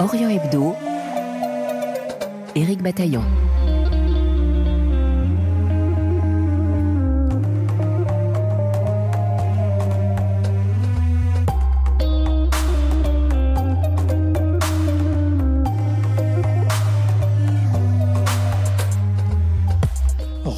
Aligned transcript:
Orient 0.00 0.28
Hebdo, 0.28 0.74
Éric 2.56 2.82
Bataillon. 2.82 3.22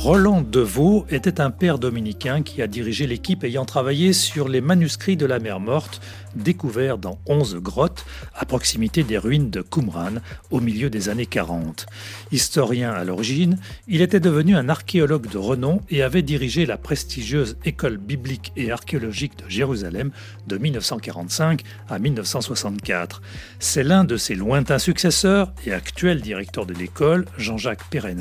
Roland 0.06 0.40
Deveau 0.40 1.04
était 1.10 1.40
un 1.40 1.50
père 1.50 1.80
dominicain 1.80 2.42
qui 2.42 2.62
a 2.62 2.68
dirigé 2.68 3.08
l'équipe 3.08 3.42
ayant 3.42 3.64
travaillé 3.64 4.12
sur 4.12 4.48
les 4.48 4.60
manuscrits 4.60 5.16
de 5.16 5.26
la 5.26 5.40
mer 5.40 5.58
Morte, 5.58 6.00
découverts 6.36 6.96
dans 6.96 7.18
11 7.26 7.56
grottes 7.56 8.05
à 8.38 8.44
proximité 8.44 9.02
des 9.02 9.18
ruines 9.18 9.50
de 9.50 9.62
Qumran 9.62 10.14
au 10.50 10.60
milieu 10.60 10.90
des 10.90 11.08
années 11.08 11.26
40. 11.26 11.86
Historien 12.32 12.92
à 12.92 13.04
l'origine, 13.04 13.58
il 13.88 14.02
était 14.02 14.20
devenu 14.20 14.56
un 14.56 14.68
archéologue 14.68 15.28
de 15.30 15.38
renom 15.38 15.80
et 15.90 16.02
avait 16.02 16.22
dirigé 16.22 16.66
la 16.66 16.76
prestigieuse 16.76 17.56
école 17.64 17.96
biblique 17.96 18.52
et 18.56 18.70
archéologique 18.70 19.38
de 19.38 19.48
Jérusalem 19.48 20.10
de 20.46 20.58
1945 20.58 21.62
à 21.88 21.98
1964. 21.98 23.22
C'est 23.58 23.84
l'un 23.84 24.04
de 24.04 24.16
ses 24.16 24.34
lointains 24.34 24.78
successeurs 24.78 25.52
et 25.64 25.72
actuel 25.72 26.20
directeur 26.20 26.66
de 26.66 26.74
l'école, 26.74 27.24
Jean-Jacques 27.38 27.88
Pérennes, 27.90 28.16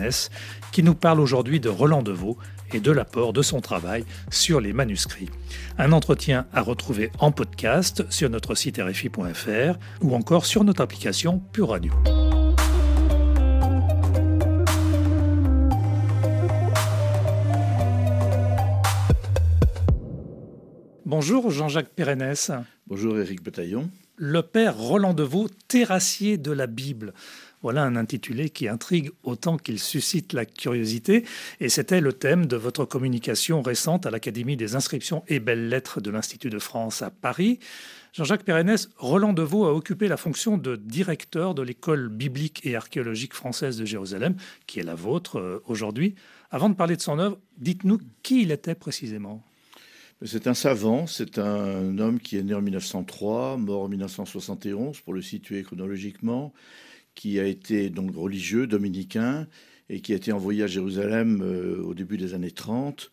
qui 0.72 0.84
nous 0.84 0.96
parle 0.96 1.20
aujourd'hui 1.20 1.60
de 1.60 1.70
Roland 1.70 2.02
Deveau 2.02 2.38
et 2.76 2.82
de 2.82 2.92
l'apport 2.92 3.32
de 3.32 3.42
son 3.42 3.62
travail 3.62 4.04
sur 4.30 4.60
les 4.60 4.74
manuscrits. 4.74 5.30
Un 5.78 5.94
entretien 5.94 6.46
à 6.54 6.62
retrouver 6.62 7.10
en 7.20 7.32
podcast 7.32 8.04
sur 8.10 8.30
notre 8.30 8.54
site 8.54 8.80
rfi.fr 8.80 9.80
ou 10.02 10.14
encore 10.14 10.46
sur 10.46 10.64
notre 10.66 10.82
application 10.82 11.40
Pure 11.54 11.70
Radio. 11.70 11.94
Bonjour 21.06 21.50
Jean-Jacques 21.50 21.94
Pérennes. 21.96 22.34
Bonjour 22.88 23.18
Éric 23.18 23.42
Bataillon. 23.42 23.90
Le 24.18 24.42
père 24.44 24.78
Roland 24.78 25.14
Deveau, 25.14 25.50
terrassier 25.68 26.38
de 26.38 26.52
la 26.52 26.68
Bible. 26.68 27.14
Voilà 27.62 27.84
un 27.84 27.98
intitulé 27.98 28.50
qui 28.50 28.70
intrigue 28.70 29.12
autant 29.24 29.58
qu'il 29.58 29.78
suscite 29.78 30.32
la 30.32 30.46
curiosité. 30.46 31.26
Et 31.60 31.68
c'était 31.68 32.00
le 32.00 32.14
thème 32.14 32.46
de 32.46 32.56
votre 32.56 32.86
communication 32.86 33.62
récente 33.62 34.06
à 34.06 34.12
l'Académie 34.12 34.56
des 34.56 34.76
inscriptions 34.76 35.24
et 35.28 35.40
belles 35.40 35.68
lettres 35.68 36.00
de 36.00 36.12
l'Institut 36.12 36.50
de 36.50 36.60
France 36.60 37.02
à 37.02 37.10
Paris. 37.10 37.60
Jean-Jacques 38.14 38.44
Pérennes, 38.44 38.78
Roland 38.98 39.34
Deveau 39.34 39.66
a 39.66 39.74
occupé 39.74 40.08
la 40.08 40.16
fonction 40.16 40.58
de 40.58 40.78
directeur 40.78 41.54
de 41.54 41.64
l'école 41.64 42.08
biblique 42.08 42.62
et 42.64 42.78
archéologique 42.78 43.34
française 43.34 43.78
de 43.78 43.84
Jérusalem, 43.84 44.36
qui 44.66 44.80
est 44.80 44.84
la 44.84 44.96
vôtre 44.96 45.40
euh, 45.40 45.64
aujourd'hui. 45.66 46.16
Avant 46.52 46.70
de 46.70 46.76
parler 46.76 46.96
de 46.96 47.02
son 47.02 47.20
œuvre, 47.20 47.38
dites-nous 47.58 48.00
qui 48.24 48.44
il 48.44 48.52
était 48.52 48.76
précisément. 48.76 49.44
C'est 50.24 50.48
un 50.48 50.54
savant, 50.54 51.08
c'est 51.08 51.40
un 51.40 52.00
homme 52.00 52.20
qui 52.20 52.38
est 52.38 52.44
né 52.44 52.54
en 52.54 52.62
1903, 52.62 53.58
mort 53.58 53.84
en 53.84 53.88
1971, 53.90 55.02
pour 55.02 55.14
le 55.14 55.22
situer 55.22 55.62
chronologiquement, 55.64 56.54
qui 57.16 57.38
a 57.40 57.46
été 57.46 57.90
donc 57.90 58.16
religieux, 58.16 58.66
dominicain, 58.66 59.46
et 59.90 60.00
qui 60.00 60.14
a 60.14 60.16
été 60.16 60.32
envoyé 60.32 60.64
à 60.64 60.68
Jérusalem 60.68 61.42
euh, 61.44 61.82
au 61.84 61.94
début 61.94 62.18
des 62.18 62.34
années 62.34 62.52
30. 62.52 63.12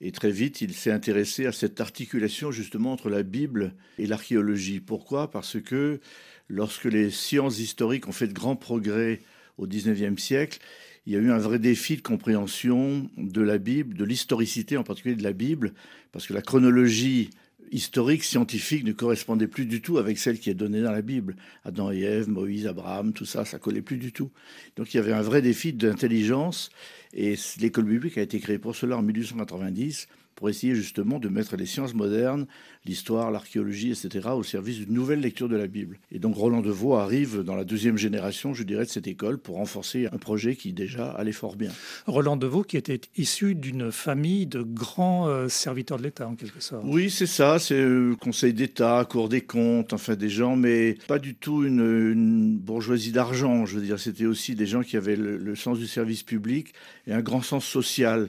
Et 0.00 0.12
très 0.12 0.30
vite, 0.30 0.60
il 0.60 0.74
s'est 0.74 0.92
intéressé 0.92 1.46
à 1.46 1.52
cette 1.52 1.80
articulation 1.80 2.52
justement 2.52 2.92
entre 2.92 3.10
la 3.10 3.24
Bible 3.24 3.74
et 3.98 4.06
l'archéologie. 4.06 4.80
Pourquoi? 4.80 5.30
Parce 5.30 5.60
que 5.60 6.00
lorsque 6.48 6.84
les 6.84 7.10
sciences 7.10 7.58
historiques 7.58 8.08
ont 8.08 8.12
fait 8.12 8.28
de 8.28 8.32
grands 8.32 8.56
progrès 8.56 9.20
au 9.58 9.66
XIXe 9.66 10.20
siècle, 10.22 10.60
il 11.06 11.12
y 11.12 11.16
a 11.16 11.18
eu 11.18 11.30
un 11.30 11.38
vrai 11.38 11.58
défi 11.58 11.96
de 11.96 12.02
compréhension 12.02 13.08
de 13.16 13.42
la 13.42 13.58
Bible, 13.58 13.96
de 13.96 14.04
l'historicité 14.04 14.76
en 14.76 14.84
particulier 14.84 15.16
de 15.16 15.22
la 15.22 15.32
Bible, 15.32 15.74
parce 16.12 16.26
que 16.26 16.32
la 16.32 16.42
chronologie 16.42 17.30
historique, 17.72 18.24
scientifique 18.24 18.84
ne 18.84 18.92
correspondait 18.92 19.48
plus 19.48 19.66
du 19.66 19.80
tout 19.82 19.98
avec 19.98 20.18
celle 20.18 20.38
qui 20.38 20.48
est 20.48 20.54
donnée 20.54 20.80
dans 20.80 20.92
la 20.92 21.02
Bible. 21.02 21.36
Adam 21.64 21.90
et 21.90 22.00
Ève, 22.00 22.28
Moïse, 22.28 22.66
Abraham, 22.66 23.12
tout 23.12 23.24
ça, 23.24 23.44
ça 23.44 23.58
collait 23.58 23.82
plus 23.82 23.96
du 23.96 24.12
tout. 24.12 24.30
Donc 24.76 24.94
il 24.94 24.98
y 24.98 25.00
avait 25.00 25.12
un 25.12 25.22
vrai 25.22 25.42
défi 25.42 25.72
d'intelligence 25.72 26.70
et 27.14 27.36
l'école 27.60 27.84
biblique 27.84 28.18
a 28.18 28.22
été 28.22 28.40
créée 28.40 28.58
pour 28.58 28.74
cela 28.74 28.96
en 28.98 29.02
1890 29.02 30.08
pour 30.34 30.48
essayer 30.48 30.74
justement 30.74 31.18
de 31.18 31.28
mettre 31.28 31.56
les 31.56 31.66
sciences 31.66 31.94
modernes, 31.94 32.46
l'histoire, 32.86 33.30
l'archéologie, 33.30 33.90
etc., 33.90 34.28
au 34.34 34.42
service 34.42 34.78
d'une 34.78 34.92
nouvelle 34.92 35.20
lecture 35.20 35.48
de 35.48 35.56
la 35.56 35.66
Bible. 35.66 35.98
Et 36.10 36.18
donc 36.18 36.34
Roland 36.36 36.60
Deveau 36.60 36.94
arrive 36.94 37.42
dans 37.42 37.54
la 37.54 37.64
deuxième 37.64 37.96
génération, 37.96 38.52
je 38.52 38.62
dirais, 38.62 38.84
de 38.84 38.90
cette 38.90 39.06
école 39.06 39.38
pour 39.38 39.56
renforcer 39.56 40.08
un 40.12 40.18
projet 40.18 40.56
qui 40.56 40.72
déjà 40.72 41.10
allait 41.10 41.32
fort 41.32 41.56
bien. 41.56 41.70
Roland 42.06 42.36
Deveau 42.36 42.62
qui 42.62 42.76
était 42.76 43.00
issu 43.16 43.54
d'une 43.54 43.92
famille 43.92 44.46
de 44.46 44.62
grands 44.62 45.28
euh, 45.28 45.48
serviteurs 45.48 45.98
de 45.98 46.02
l'État 46.02 46.28
en 46.28 46.34
quelque 46.34 46.60
sorte. 46.60 46.84
Oui, 46.84 47.10
c'est 47.10 47.26
ça, 47.26 47.58
c'est 47.58 47.80
euh, 47.80 48.16
Conseil 48.16 48.52
d'État, 48.52 49.06
Cour 49.08 49.28
des 49.28 49.42
comptes, 49.42 49.92
enfin 49.92 50.16
des 50.16 50.28
gens, 50.28 50.56
mais 50.56 50.96
pas 51.06 51.18
du 51.18 51.34
tout 51.34 51.64
une, 51.64 52.58
bourgeoisie 52.58 53.12
d'argent, 53.12 53.66
je 53.66 53.76
veux 53.76 53.84
dire, 53.84 53.98
c'était 53.98 54.26
aussi 54.26 54.54
des 54.54 54.66
gens 54.66 54.82
qui 54.82 54.96
avaient 54.96 55.16
le, 55.16 55.36
le 55.36 55.54
sens 55.54 55.78
du 55.78 55.86
service 55.86 56.22
public 56.22 56.72
et 57.06 57.12
un 57.12 57.22
grand 57.22 57.42
sens 57.42 57.64
social. 57.64 58.28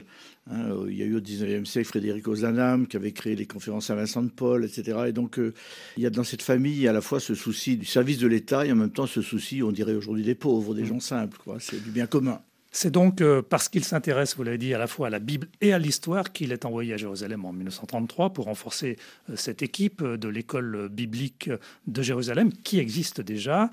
Hein, 0.50 0.70
euh, 0.70 0.86
il 0.88 0.96
y 0.96 1.02
a 1.02 1.06
eu 1.06 1.16
au 1.16 1.20
19e 1.20 1.64
siècle 1.64 1.88
Frédéric 1.88 2.28
Ozanam 2.28 2.86
qui 2.86 2.96
avait 2.96 3.12
créé 3.12 3.34
les 3.34 3.46
conférences 3.46 3.90
à 3.90 3.96
Vincent 3.96 4.22
de 4.22 4.30
Paul, 4.30 4.64
etc. 4.64 4.98
Et 5.08 5.12
donc, 5.12 5.38
euh, 5.38 5.54
il 5.96 6.04
y 6.04 6.06
a 6.06 6.10
dans 6.10 6.24
cette 6.24 6.42
famille 6.42 6.86
à 6.86 6.92
la 6.92 7.00
fois 7.00 7.18
ce 7.18 7.34
souci 7.34 7.76
du 7.76 7.86
service 7.86 8.18
de 8.18 8.28
l'État 8.28 8.64
et 8.64 8.72
en 8.72 8.76
même 8.76 8.92
temps 8.92 9.06
ce 9.06 9.22
souci, 9.22 9.62
on 9.62 9.72
dirait 9.72 9.94
aujourd'hui, 9.94 10.22
des 10.22 10.36
pauvres, 10.36 10.74
des 10.74 10.84
gens 10.84 11.00
simples. 11.00 11.40
C'est 11.58 11.82
du 11.82 11.90
bien 11.90 12.06
commun. 12.06 12.40
C'est 12.70 12.90
donc 12.90 13.22
euh, 13.22 13.42
parce 13.42 13.68
qu'il 13.68 13.84
s'intéresse, 13.84 14.36
vous 14.36 14.44
l'avez 14.44 14.58
dit, 14.58 14.74
à 14.74 14.78
la 14.78 14.86
fois 14.86 15.08
à 15.08 15.10
la 15.10 15.18
Bible 15.18 15.48
et 15.62 15.72
à 15.72 15.78
l'histoire 15.78 16.30
qu'il 16.32 16.52
est 16.52 16.64
envoyé 16.64 16.92
à 16.92 16.96
Jérusalem 16.96 17.44
en 17.44 17.52
1933 17.52 18.32
pour 18.32 18.44
renforcer 18.44 18.98
cette 19.34 19.62
équipe 19.62 20.04
de 20.04 20.28
l'école 20.28 20.88
biblique 20.90 21.50
de 21.86 22.02
Jérusalem 22.02 22.52
qui 22.52 22.78
existe 22.78 23.20
déjà. 23.20 23.70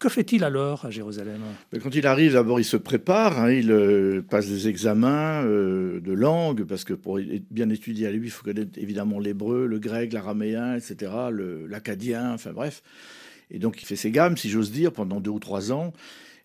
Que 0.00 0.08
fait-il 0.08 0.44
alors 0.44 0.86
à 0.86 0.90
Jérusalem? 0.90 1.42
Quand 1.82 1.94
il 1.94 2.06
arrive, 2.06 2.32
d'abord, 2.32 2.58
il 2.58 2.64
se 2.64 2.78
prépare, 2.78 3.38
hein, 3.38 3.52
il 3.52 3.70
euh, 3.70 4.22
passe 4.22 4.48
des 4.48 4.66
examens 4.66 5.44
euh, 5.44 6.00
de 6.00 6.12
langue, 6.14 6.64
parce 6.64 6.84
que 6.84 6.94
pour 6.94 7.20
bien 7.50 7.68
étudier 7.68 8.06
à 8.06 8.10
lui, 8.10 8.28
il 8.28 8.30
faut 8.30 8.42
connaître 8.42 8.78
évidemment 8.78 9.18
l'hébreu, 9.18 9.66
le 9.66 9.78
grec, 9.78 10.14
l'araméen, 10.14 10.74
etc., 10.74 11.12
l'acadien, 11.68 12.32
enfin 12.32 12.52
bref. 12.52 12.82
Et 13.50 13.58
donc, 13.58 13.82
il 13.82 13.84
fait 13.84 13.94
ses 13.94 14.10
gammes, 14.10 14.38
si 14.38 14.48
j'ose 14.48 14.72
dire, 14.72 14.90
pendant 14.90 15.20
deux 15.20 15.32
ou 15.32 15.38
trois 15.38 15.70
ans. 15.70 15.92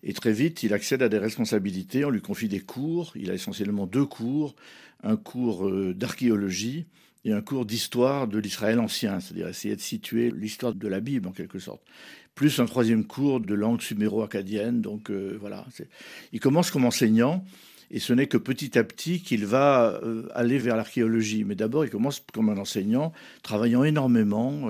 Et 0.08 0.12
très 0.12 0.32
vite, 0.32 0.62
il 0.62 0.72
accède 0.72 1.02
à 1.02 1.08
des 1.08 1.18
responsabilités. 1.18 2.04
On 2.04 2.10
lui 2.10 2.22
confie 2.22 2.48
des 2.48 2.60
cours. 2.60 3.12
Il 3.16 3.30
a 3.30 3.34
essentiellement 3.34 3.86
deux 3.86 4.06
cours 4.06 4.54
un 5.02 5.16
cours 5.16 5.68
euh, 5.68 5.94
d'archéologie 5.94 6.86
et 7.24 7.32
un 7.32 7.40
cours 7.40 7.66
d'histoire 7.66 8.28
de 8.28 8.38
l'Israël 8.38 8.78
ancien, 8.78 9.20
c'est-à-dire 9.20 9.48
essayer 9.48 9.76
de 9.76 9.80
situer 9.80 10.30
l'histoire 10.30 10.74
de 10.74 10.88
la 10.88 11.00
Bible 11.00 11.28
en 11.28 11.32
quelque 11.32 11.58
sorte 11.58 11.82
plus 12.34 12.60
un 12.60 12.66
troisième 12.66 13.06
cours 13.06 13.40
de 13.40 13.54
langue 13.54 13.80
suméro-acadienne. 13.80 14.82
Donc 14.82 15.10
euh, 15.10 15.38
voilà, 15.40 15.64
il 16.32 16.40
commence 16.40 16.70
comme 16.70 16.84
enseignant. 16.84 17.42
Et 17.90 17.98
ce 17.98 18.12
n'est 18.12 18.26
que 18.26 18.36
petit 18.36 18.78
à 18.78 18.84
petit 18.84 19.22
qu'il 19.22 19.46
va 19.46 20.00
euh, 20.02 20.28
aller 20.34 20.58
vers 20.58 20.76
l'archéologie. 20.76 21.44
Mais 21.44 21.54
d'abord, 21.54 21.86
il 21.86 21.90
commence 21.90 22.22
comme 22.34 22.50
un 22.50 22.58
enseignant, 22.58 23.12
travaillant 23.42 23.84
énormément, 23.84 24.68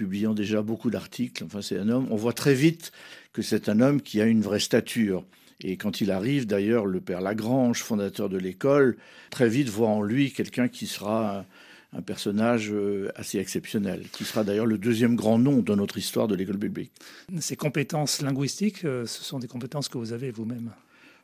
publiant 0.00 0.32
déjà 0.32 0.62
beaucoup 0.62 0.88
d'articles. 0.88 1.44
Enfin, 1.44 1.60
c'est 1.60 1.78
un 1.78 1.90
homme. 1.90 2.06
On 2.10 2.16
voit 2.16 2.32
très 2.32 2.54
vite 2.54 2.90
que 3.34 3.42
c'est 3.42 3.68
un 3.68 3.80
homme 3.80 4.00
qui 4.00 4.22
a 4.22 4.24
une 4.24 4.40
vraie 4.40 4.58
stature. 4.58 5.26
Et 5.60 5.76
quand 5.76 6.00
il 6.00 6.10
arrive, 6.10 6.46
d'ailleurs, 6.46 6.86
le 6.86 7.02
père 7.02 7.20
Lagrange, 7.20 7.82
fondateur 7.82 8.30
de 8.30 8.38
l'école, 8.38 8.96
très 9.28 9.50
vite 9.50 9.68
voit 9.68 9.90
en 9.90 10.00
lui 10.00 10.32
quelqu'un 10.32 10.68
qui 10.68 10.86
sera 10.86 11.44
un 11.92 12.00
personnage 12.00 12.70
euh, 12.72 13.10
assez 13.14 13.38
exceptionnel, 13.38 14.06
qui 14.10 14.24
sera 14.24 14.42
d'ailleurs 14.42 14.64
le 14.64 14.78
deuxième 14.78 15.16
grand 15.16 15.38
nom 15.38 15.58
dans 15.58 15.76
notre 15.76 15.98
histoire 15.98 16.28
de 16.28 16.34
l'école 16.34 16.56
biblique. 16.56 16.92
Ces 17.38 17.56
compétences 17.56 18.22
linguistiques, 18.22 18.86
euh, 18.86 19.04
ce 19.04 19.22
sont 19.22 19.38
des 19.38 19.48
compétences 19.48 19.90
que 19.90 19.98
vous 19.98 20.14
avez 20.14 20.30
vous-même 20.30 20.70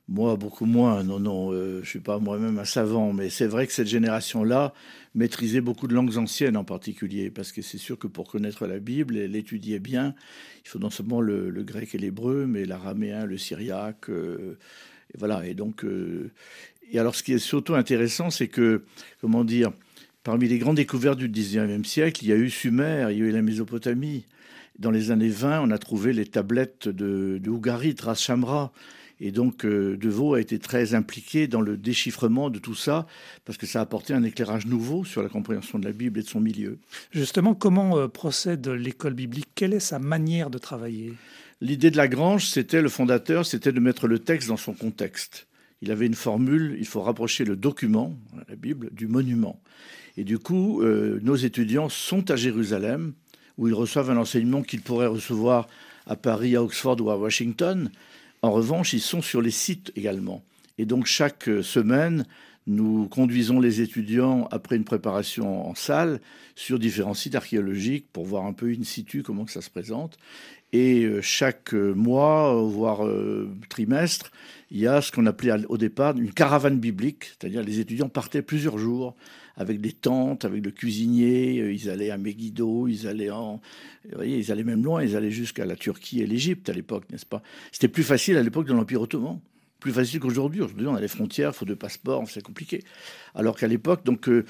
moi, 0.09 0.37
beaucoup 0.37 0.67
moins. 0.67 1.03
Non, 1.03 1.19
non, 1.19 1.53
euh, 1.53 1.77
je 1.77 1.81
ne 1.81 1.85
suis 1.85 2.01
pas 2.01 2.19
moi-même 2.19 2.59
un 2.59 2.65
savant, 2.65 3.13
mais 3.13 3.31
c'est 3.31 3.47
vrai 3.47 3.67
que 3.67 3.73
cette 3.73 3.89
génération-là 3.89 4.73
maîtrisait 5.15 5.61
beaucoup 5.61 5.89
de 5.89 5.95
langues 5.95 6.17
anciennes 6.17 6.57
en 6.57 6.65
particulier, 6.65 7.31
parce 7.31 7.53
que 7.53 7.63
c'est 7.63 7.79
sûr 7.79 7.99
que 7.99 8.07
pour 8.07 8.31
connaître 8.31 8.67
la 8.67 8.79
Bible 8.79 9.17
et 9.17 9.29
l'étudier 9.29 9.79
bien, 9.79 10.15
il 10.65 10.69
faut 10.69 10.79
non 10.79 10.91
seulement 10.91 11.21
le, 11.21 11.51
grec 11.63 11.95
et 11.95 11.99
l'hébreu, 11.99 12.47
mais 12.47 12.65
l'araméen, 12.65 13.25
le 13.25 13.39
syriaque, 13.39 14.09
et 14.09 15.19
voilà. 15.19 15.47
Et 15.47 15.55
donc, 15.55 15.85
et 16.93 16.99
alors, 16.99 17.15
ce 17.15 17.23
qui 17.23 17.33
est 17.33 17.39
surtout 17.39 17.75
intéressant, 17.75 18.31
c'est 18.31 18.49
que, 18.49 18.85
comment 19.21 19.45
dire, 19.45 19.73
Parmi 20.27 20.49
les 20.49 20.59
grandes 20.59 20.75
découvertes 20.75 21.21
du 21.21 21.29
XIXe 21.29 21.89
siècle, 21.89 22.25
il 22.25 22.31
y 22.31 22.33
a 22.33 22.35
eu 22.35 22.51
Sumer, 22.51 23.07
il 23.13 23.19
y 23.19 23.23
a 23.23 23.27
eu 23.27 23.31
la 23.31 23.43
Mésopotamie. 23.43 24.25
Dans 24.81 24.91
les 24.91 25.13
années 25.13 25.29
20, 25.29 25.61
on 25.61 25.71
a 25.71 25.79
trouvé 25.79 26.13
les 26.13 26.27
tablettes 26.27 26.89
de, 26.89 27.39
de 27.41 28.15
Shamra. 28.17 28.73
Et 29.21 29.33
donc, 29.33 29.65
euh, 29.65 29.97
Deveau 29.97 30.35
a 30.35 30.41
été 30.41 30.59
très 30.59 30.95
impliqué 30.95 31.47
dans 31.47 31.61
le 31.61 31.77
déchiffrement 31.77 32.51
de 32.51 32.59
tout 32.59 32.75
ça, 32.75 33.07
parce 33.45 33.57
que 33.57 33.67
ça 33.67 33.81
a 33.81 33.83
apporté 33.83 34.13
un 34.13 34.23
éclairage 34.23 34.67
nouveau 34.67 35.05
sur 35.05 35.23
la 35.23 35.29
compréhension 35.29 35.79
de 35.79 35.87
la 35.87 35.93
Bible 35.93 36.21
et 36.21 36.23
de 36.23 36.29
son 36.29 36.41
milieu. 36.41 36.79
Justement, 37.13 37.55
comment 37.55 37.97
euh, 37.97 38.09
procède 38.09 38.69
l'école 38.69 39.15
biblique? 39.15 39.49
Quelle 39.55 39.73
est 39.73 39.81
sa 39.81 39.99
manière 39.99 40.51
de 40.51 40.59
travailler? 40.59 41.15
L'idée 41.63 41.91
de 41.91 41.97
Lagrange, 41.97 42.47
c'était 42.47 42.83
le 42.83 42.91
fondateur, 42.91 43.47
c'était 43.47 43.73
de 43.73 43.81
mettre 43.81 44.07
le 44.07 44.19
texte 44.19 44.49
dans 44.49 44.59
son 44.59 44.75
contexte. 44.75 45.47
Il 45.81 45.91
avait 45.91 46.07
une 46.07 46.15
formule, 46.15 46.77
il 46.79 46.87
faut 46.87 47.01
rapprocher 47.01 47.45
le 47.45 47.57
document, 47.57 48.15
la 48.49 48.57
Bible, 48.57 48.91
du 48.93 49.07
monument. 49.07 49.61
Et 50.19 50.25
du 50.25 50.39
coup, 50.39 50.83
euh, 50.83 51.21
nos 51.23 51.37
étudiants 51.37 51.89
sont 51.89 52.31
à 52.31 52.37
Jérusalem, 52.37 53.15
où 53.57 53.69
ils 53.69 53.75
reçoivent 53.75 54.11
un 54.11 54.17
enseignement 54.17 54.63
qu'ils 54.63 54.83
pourraient 54.83 55.07
recevoir 55.07 55.67
à 56.07 56.17
Paris, 56.17 56.57
à 56.57 56.63
Oxford 56.63 57.01
ou 57.01 57.11
à 57.11 57.17
Washington. 57.17 57.91
En 58.47 58.53
revanche, 58.53 58.93
ils 58.93 59.01
sont 59.01 59.23
sur 59.23 59.43
les 59.43 59.51
sites 59.51 59.91
également. 59.97 60.45
Et 60.79 60.85
donc 60.85 61.07
chaque 61.07 61.51
semaine, 61.63 62.27
nous 62.67 63.07
conduisons 63.09 63.61
les 63.61 63.81
étudiants, 63.81 64.49
après 64.51 64.77
une 64.77 64.85
préparation 64.85 65.69
en 65.69 65.75
salle, 65.75 66.21
sur 66.55 66.79
différents 66.79 67.15
sites 67.15 67.35
archéologiques 67.35 68.07
pour 68.13 68.25
voir 68.25 68.45
un 68.45 68.53
peu 68.53 68.71
in 68.71 68.83
situ 68.83 69.23
comment 69.23 69.47
ça 69.47 69.61
se 69.61 69.71
présente. 69.71 70.17
Et 70.73 71.05
euh, 71.05 71.23
chaque 71.23 71.73
mois, 71.75 72.61
voire 72.63 73.07
euh, 73.07 73.49
trimestre, 73.69 74.33
il 74.71 74.79
y 74.79 74.87
a 74.87 75.01
ce 75.01 75.13
qu'on 75.13 75.27
appelait 75.27 75.65
au 75.69 75.79
départ 75.79 76.17
une 76.17 76.33
caravane 76.33 76.79
biblique, 76.79 77.25
c'est-à-dire 77.27 77.63
les 77.63 77.79
étudiants 77.79 78.09
partaient 78.09 78.43
plusieurs 78.43 78.79
jours 78.79 79.15
avec 79.57 79.81
des 79.81 79.93
tentes, 79.93 80.45
avec 80.45 80.65
le 80.65 80.71
cuisinier, 80.73 81.61
euh, 81.61 81.73
ils 81.73 81.89
allaient 81.89 82.11
à 82.11 82.19
Megiddo, 82.19 82.89
ils 82.89 83.07
allaient 83.07 83.31
en, 83.31 83.61
voyez, 84.13 84.39
ils 84.39 84.51
allaient 84.51 84.65
même 84.65 84.85
loin, 84.85 85.05
ils 85.05 85.17
allaient 85.17 85.31
jusqu'à 85.31 85.65
la 85.65 85.77
Turquie 85.77 86.21
et 86.21 86.27
l'Égypte 86.27 86.69
à 86.69 86.73
l'époque, 86.73 87.05
n'est-ce 87.11 87.27
pas? 87.27 87.43
C'était 87.71 87.89
plus 87.89 88.03
facile 88.03 88.37
à 88.37 88.43
l'époque 88.43 88.67
de 88.67 88.75
l'Empire 88.75 89.01
ottoman 89.01 89.41
plus 89.81 89.93
facile 89.93 90.21
qu'aujourd'hui. 90.21 90.63
Aujourd'hui, 90.63 90.87
on 90.87 90.95
a 90.95 91.01
les 91.01 91.09
frontières, 91.09 91.51
il 91.53 91.57
faut 91.57 91.65
deux 91.65 91.77
passeports, 91.77 92.25
c'est 92.29 92.43
compliqué. 92.43 92.83
Alors 93.35 93.57
qu'à 93.57 93.67
l'époque, 93.67 94.05
donc 94.05 94.29
euh, 94.29 94.45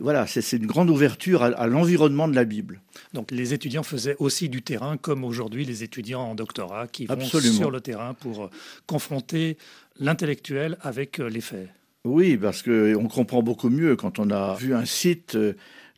voilà, 0.00 0.26
c'est 0.26 0.56
une 0.56 0.66
grande 0.66 0.90
ouverture 0.90 1.42
à, 1.42 1.66
l'environnement 1.66 2.28
de 2.28 2.34
la 2.34 2.44
Bible. 2.44 2.80
Donc 3.12 3.30
les 3.30 3.54
étudiants 3.54 3.82
faisaient 3.82 4.16
aussi 4.18 4.48
du 4.48 4.62
terrain, 4.62 4.96
comme 4.96 5.24
aujourd'hui 5.24 5.64
les 5.64 5.82
étudiants 5.82 6.22
en 6.22 6.34
doctorat 6.34 6.86
qui 6.88 7.06
vont 7.06 7.20
sur 7.20 7.70
le 7.70 7.80
terrain 7.80 8.14
pour 8.14 8.44
euh, 8.44 8.50
confronter 8.86 9.56
l'intellectuel 9.98 10.76
avec 10.80 11.20
euh, 11.20 11.28
les 11.28 11.40
faits. 11.40 11.68
Oui, 12.04 12.36
parce 12.36 12.62
qu'on 12.62 13.08
comprend 13.08 13.42
beaucoup 13.42 13.68
mieux 13.68 13.96
quand 13.96 14.20
on 14.20 14.30
a 14.30 14.54
vu 14.54 14.74
un 14.74 14.84
site 14.84 15.36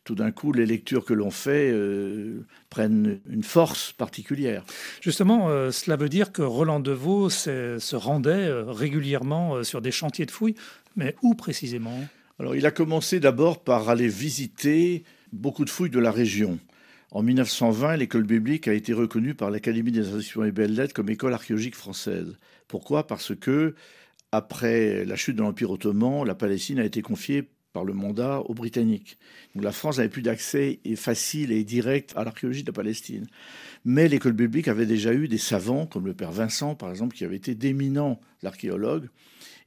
tout 0.09 0.15
d'un 0.15 0.31
coup, 0.31 0.51
les 0.51 0.65
lectures 0.65 1.05
que 1.05 1.13
l'on 1.13 1.29
fait 1.29 1.69
euh, 1.71 2.43
prennent 2.71 3.19
une 3.29 3.43
force 3.43 3.91
particulière. 3.91 4.63
Justement, 5.01 5.49
euh, 5.49 5.69
cela 5.69 5.97
veut 5.97 6.09
dire 6.09 6.31
que 6.31 6.41
Roland 6.41 6.79
Deveau 6.79 7.29
se 7.29 7.95
rendait 7.95 8.31
euh, 8.31 8.63
régulièrement 8.63 9.63
sur 9.63 9.83
des 9.83 9.91
chantiers 9.91 10.25
de 10.25 10.31
fouilles, 10.31 10.55
mais 10.95 11.15
où 11.21 11.35
précisément? 11.35 11.93
Alors, 12.39 12.55
il 12.55 12.65
a 12.65 12.71
commencé 12.71 13.19
d'abord 13.19 13.63
par 13.63 13.87
aller 13.87 14.07
visiter 14.07 15.03
beaucoup 15.31 15.63
de 15.63 15.69
fouilles 15.69 15.91
de 15.91 15.99
la 15.99 16.11
région. 16.11 16.57
En 17.11 17.21
1920, 17.21 17.97
l'école 17.97 18.23
biblique 18.23 18.67
a 18.67 18.73
été 18.73 18.93
reconnue 18.93 19.35
par 19.35 19.51
l'Académie 19.51 19.91
des 19.91 20.07
institutions 20.07 20.43
et 20.43 20.51
belles-lettres 20.51 20.95
comme 20.95 21.11
école 21.11 21.35
archéologique 21.35 21.75
française. 21.75 22.35
Pourquoi? 22.67 23.05
Parce 23.05 23.35
que, 23.35 23.75
après 24.31 25.05
la 25.05 25.15
chute 25.15 25.35
de 25.35 25.43
l'Empire 25.43 25.69
ottoman, 25.69 26.25
la 26.25 26.33
Palestine 26.33 26.79
a 26.79 26.83
été 26.83 27.03
confiée 27.03 27.47
par 27.73 27.83
le 27.83 27.93
mandat 27.93 28.41
aux 28.41 28.53
Britanniques. 28.53 29.17
Donc 29.53 29.63
la 29.63 29.71
France 29.71 29.97
n'avait 29.97 30.09
plus 30.09 30.21
d'accès 30.21 30.79
facile 30.95 31.51
et 31.51 31.63
direct 31.63 32.13
à 32.15 32.23
l'archéologie 32.23 32.63
de 32.63 32.67
la 32.69 32.73
Palestine. 32.73 33.27
Mais 33.85 34.07
l'école 34.07 34.33
biblique 34.33 34.67
avait 34.67 34.85
déjà 34.85 35.13
eu 35.13 35.27
des 35.27 35.37
savants, 35.37 35.85
comme 35.85 36.05
le 36.05 36.13
père 36.13 36.31
Vincent, 36.31 36.75
par 36.75 36.89
exemple, 36.89 37.15
qui 37.15 37.23
avait 37.23 37.35
été 37.35 37.55
d'éminents 37.55 38.19
archéologues. 38.43 39.09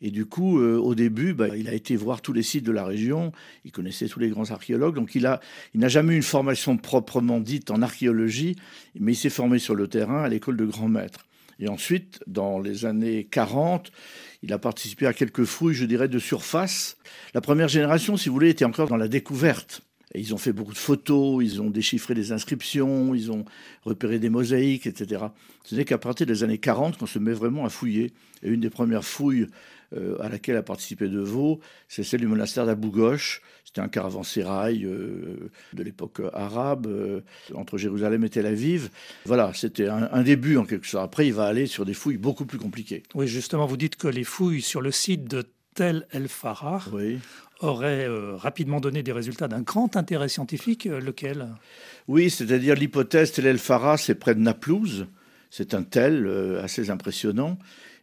Et 0.05 0.11
du 0.11 0.27
coup, 0.27 0.59
euh, 0.59 0.79
au 0.79 0.97
début, 0.97 1.33
bah, 1.33 1.57
il 1.57 1.69
a 1.69 1.75
été 1.75 1.95
voir 1.95 2.23
tous 2.23 2.33
les 2.33 2.43
sites 2.43 2.65
de 2.65 2.73
la 2.73 2.85
région, 2.85 3.31
il 3.65 3.71
connaissait 3.71 4.09
tous 4.09 4.19
les 4.19 4.31
grands 4.31 4.51
archéologues, 4.51 4.97
donc 4.97 5.15
il, 5.15 5.31
il 5.75 5.81
n'a 5.81 5.89
jamais 5.89 6.15
eu 6.15 6.17
une 6.17 6.23
formation 6.23 6.77
proprement 6.77 7.39
dite 7.39 7.71
en 7.71 7.83
archéologie, 7.83 8.57
mais 8.99 9.13
il 9.13 9.17
s'est 9.17 9.31
formé 9.31 9.61
sur 9.61 9.77
le 9.77 9.87
terrain 9.87 10.25
à 10.25 10.29
l'école 10.29 10.57
de 10.57 10.65
grands 10.65 10.89
maîtres. 10.89 11.25
Et 11.59 11.69
ensuite, 11.69 12.21
dans 12.27 12.59
les 12.59 12.85
années 12.85 13.25
40, 13.25 13.93
il 14.43 14.53
a 14.53 14.59
participé 14.59 15.07
à 15.07 15.13
quelques 15.13 15.45
fouilles, 15.45 15.75
je 15.75 15.85
dirais, 15.85 16.09
de 16.09 16.19
surface. 16.19 16.97
La 17.35 17.41
première 17.41 17.69
génération, 17.69 18.17
si 18.17 18.29
vous 18.29 18.35
voulez, 18.35 18.51
était 18.51 18.65
encore 18.65 18.89
dans 18.89 18.97
la 18.97 19.09
découverte. 19.09 19.83
Ils 20.15 20.35
ont 20.35 20.39
fait 20.39 20.53
beaucoup 20.53 20.73
de 20.73 20.79
photos, 20.79 21.43
ils 21.43 21.61
ont 21.63 21.71
déchiffré 21.71 22.15
des 22.15 22.33
inscriptions, 22.33 23.15
ils 23.15 23.31
ont 23.33 23.45
repéré 23.85 24.19
des 24.19 24.29
mosaïques, 24.29 24.87
etc. 24.87 25.25
Ce 25.65 25.75
n'est 25.75 25.85
qu'à 25.85 25.99
partir 25.99 26.27
des 26.27 26.43
années 26.43 26.59
40 26.59 26.99
qu'on 26.99 27.07
se 27.07 27.19
met 27.19 27.33
vraiment 27.33 27.65
à 27.65 27.71
fouiller. 27.71 28.13
Et 28.43 28.49
une 28.49 28.61
des 28.61 28.71
premières 28.71 29.05
fouilles 29.05 29.47
euh, 29.97 30.17
à 30.21 30.29
laquelle 30.29 30.57
a 30.57 30.63
participé 30.63 31.09
De 31.09 31.21
Vaux, 31.21 31.61
c'est 31.89 32.03
celle 32.03 32.21
du 32.21 32.27
monastère 32.27 32.67
d'Abou 32.67 32.91
Ghosh. 32.91 33.43
C'était 33.65 33.81
un 33.81 33.89
caravansérail 33.89 34.85
euh, 34.85 35.51
de 35.73 35.83
l'époque 35.83 36.21
arabe, 36.33 36.87
euh, 36.87 37.21
entre 37.55 37.79
Jérusalem 37.79 38.25
et 38.25 38.31
Tel 38.31 38.47
Aviv. 38.47 38.91
Voilà, 39.27 39.53
c'était 39.55 39.89
un, 39.89 40.23
début 40.23 40.57
en 40.57 40.65
quelque 40.65 40.87
sorte. 40.87 41.05
Après, 41.05 41.27
il 41.27 41.35
va 41.35 41.45
aller 41.45 41.67
sur 41.67 41.85
des 41.85 41.95
fouilles 41.95 42.17
beaucoup 42.17 42.45
plus 42.45 42.59
compliquées. 42.59 43.03
Oui, 43.15 43.29
justement, 43.29 43.67
vous 43.67 43.77
dites 43.77 43.97
que 43.97 44.09
les 44.09 44.25
fouilles 44.25 44.63
sur 44.63 44.81
le 44.81 44.91
site 44.91 45.25
de 45.25 45.45
Tel 45.75 46.07
El 46.11 46.29
Farah 46.29 46.85
auraient 47.63 48.09
rapidement 48.37 48.81
donné 48.81 49.03
des 49.03 49.13
résultats 49.13 49.49
d'un 49.49 49.63
grand 49.63 49.97
intérêt 49.97 50.29
scientifique. 50.29 50.85
lequel? 50.85 51.49
Oui, 52.09 52.31
c'est-à-dire 52.31 52.75
l'hypothèse 52.75 53.33
Tel 53.33 53.47
El 53.47 53.59
Farah, 53.59 53.97
c'est 53.97 54.15
près 54.15 54.35
de 54.35 54.41
Naplouse. 54.41 55.07
C'est 55.51 55.75
un 55.75 55.83
tel 55.83 56.27
assez 56.63 56.91
impressionnant. 56.91 57.59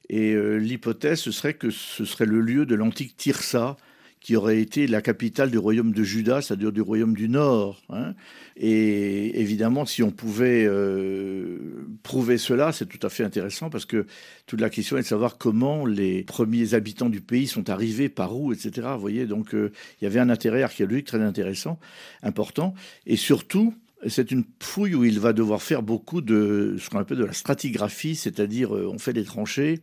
Et 0.10 0.34
euh, 0.34 0.58
l'hypothèse, 0.58 1.20
ce 1.20 1.32
serait 1.32 1.54
que 1.54 1.70
ce 1.70 2.04
serait 2.04 2.26
le 2.26 2.42
lieu 2.42 2.66
de 2.66 2.76
l'antique 2.76 3.16
Tirsa, 3.16 3.78
qui 4.20 4.36
aurait 4.36 4.60
été 4.60 4.86
la 4.88 5.02
capitale 5.02 5.50
du 5.50 5.58
royaume 5.58 5.94
de 5.94 6.04
Juda, 6.04 6.42
c'est-à-dire 6.42 6.72
du 6.72 6.82
royaume 6.82 7.16
du 7.16 7.30
Nord. 7.30 7.82
Hein. 7.90 8.14
Et 8.58 9.40
évidemment, 9.40 9.86
si 9.86 10.04
on 10.04 10.12
pouvait 10.12 10.66
euh, 10.66 11.88
prouver 12.04 12.38
cela, 12.38 12.74
c'est 12.74 12.86
tout 12.86 13.06
à 13.06 13.10
fait 13.10 13.24
intéressant 13.24 13.70
parce 13.70 13.86
que 13.86 14.06
toute 14.46 14.60
la 14.60 14.70
question 14.70 14.98
est 14.98 15.04
de 15.04 15.08
savoir 15.08 15.38
comment 15.38 15.86
les 15.86 16.24
premiers 16.24 16.74
habitants 16.74 17.10
du 17.10 17.22
pays 17.22 17.48
sont 17.48 17.70
arrivés, 17.70 18.10
par 18.10 18.38
où, 18.38 18.52
etc. 18.52 18.88
Vous 18.94 19.00
voyez, 19.00 19.26
donc 19.26 19.56
euh, 19.56 19.72
il 20.02 20.04
y 20.04 20.08
avait 20.08 20.20
un 20.20 20.30
intérêt 20.30 20.64
archéologique 20.64 21.08
très 21.08 21.22
intéressant, 21.22 21.80
important, 22.22 22.74
et 23.06 23.16
surtout 23.16 23.74
c'est 24.08 24.32
une 24.32 24.46
fouille 24.62 24.96
où 24.96 25.04
il 25.04 25.20
va 25.20 25.34
devoir 25.34 25.62
faire 25.62 25.84
beaucoup 25.84 26.22
de 26.22 26.78
ce 26.80 26.90
qu'on 26.90 27.00
appelle 27.00 27.18
de 27.18 27.26
la 27.26 27.34
stratigraphie, 27.34 28.16
c'est-à-dire 28.16 28.74
euh, 28.74 28.88
on 28.88 28.98
fait 28.98 29.12
des 29.12 29.26
tranchées 29.26 29.82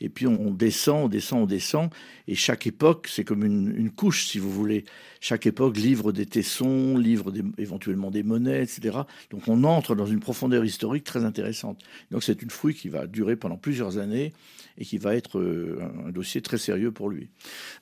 et 0.00 0.08
puis 0.08 0.26
on 0.26 0.52
descend, 0.52 1.06
on 1.06 1.08
descend, 1.08 1.42
on 1.42 1.46
descend. 1.46 1.90
Et 2.28 2.36
chaque 2.36 2.66
époque, 2.66 3.08
c'est 3.10 3.24
comme 3.24 3.44
une, 3.44 3.90
couche, 3.90 4.26
si 4.26 4.38
vous 4.38 4.52
voulez. 4.52 4.84
Chaque 5.20 5.46
époque 5.46 5.76
livre 5.78 6.12
des 6.12 6.26
tessons, 6.26 6.96
livre 6.96 7.32
éventuellement 7.58 8.10
des 8.10 8.22
monnaies, 8.22 8.62
etc. 8.62 8.98
Donc 9.30 9.48
on 9.48 9.64
entre 9.64 9.94
dans 9.94 10.06
une 10.06 10.20
profondeur 10.20 10.64
historique 10.64 11.04
très 11.04 11.24
intéressante. 11.24 11.80
Donc 12.10 12.22
c'est 12.22 12.42
une 12.42 12.50
fouille 12.50 12.74
qui 12.74 12.88
va 12.88 13.06
durer 13.06 13.36
pendant 13.36 13.56
plusieurs 13.56 13.98
années 13.98 14.32
et 14.78 14.84
qui 14.84 14.98
va 14.98 15.16
être 15.16 15.38
euh, 15.38 15.80
un 16.06 16.10
dossier 16.10 16.40
très 16.42 16.58
sérieux 16.58 16.92
pour 16.92 17.08
lui. 17.08 17.30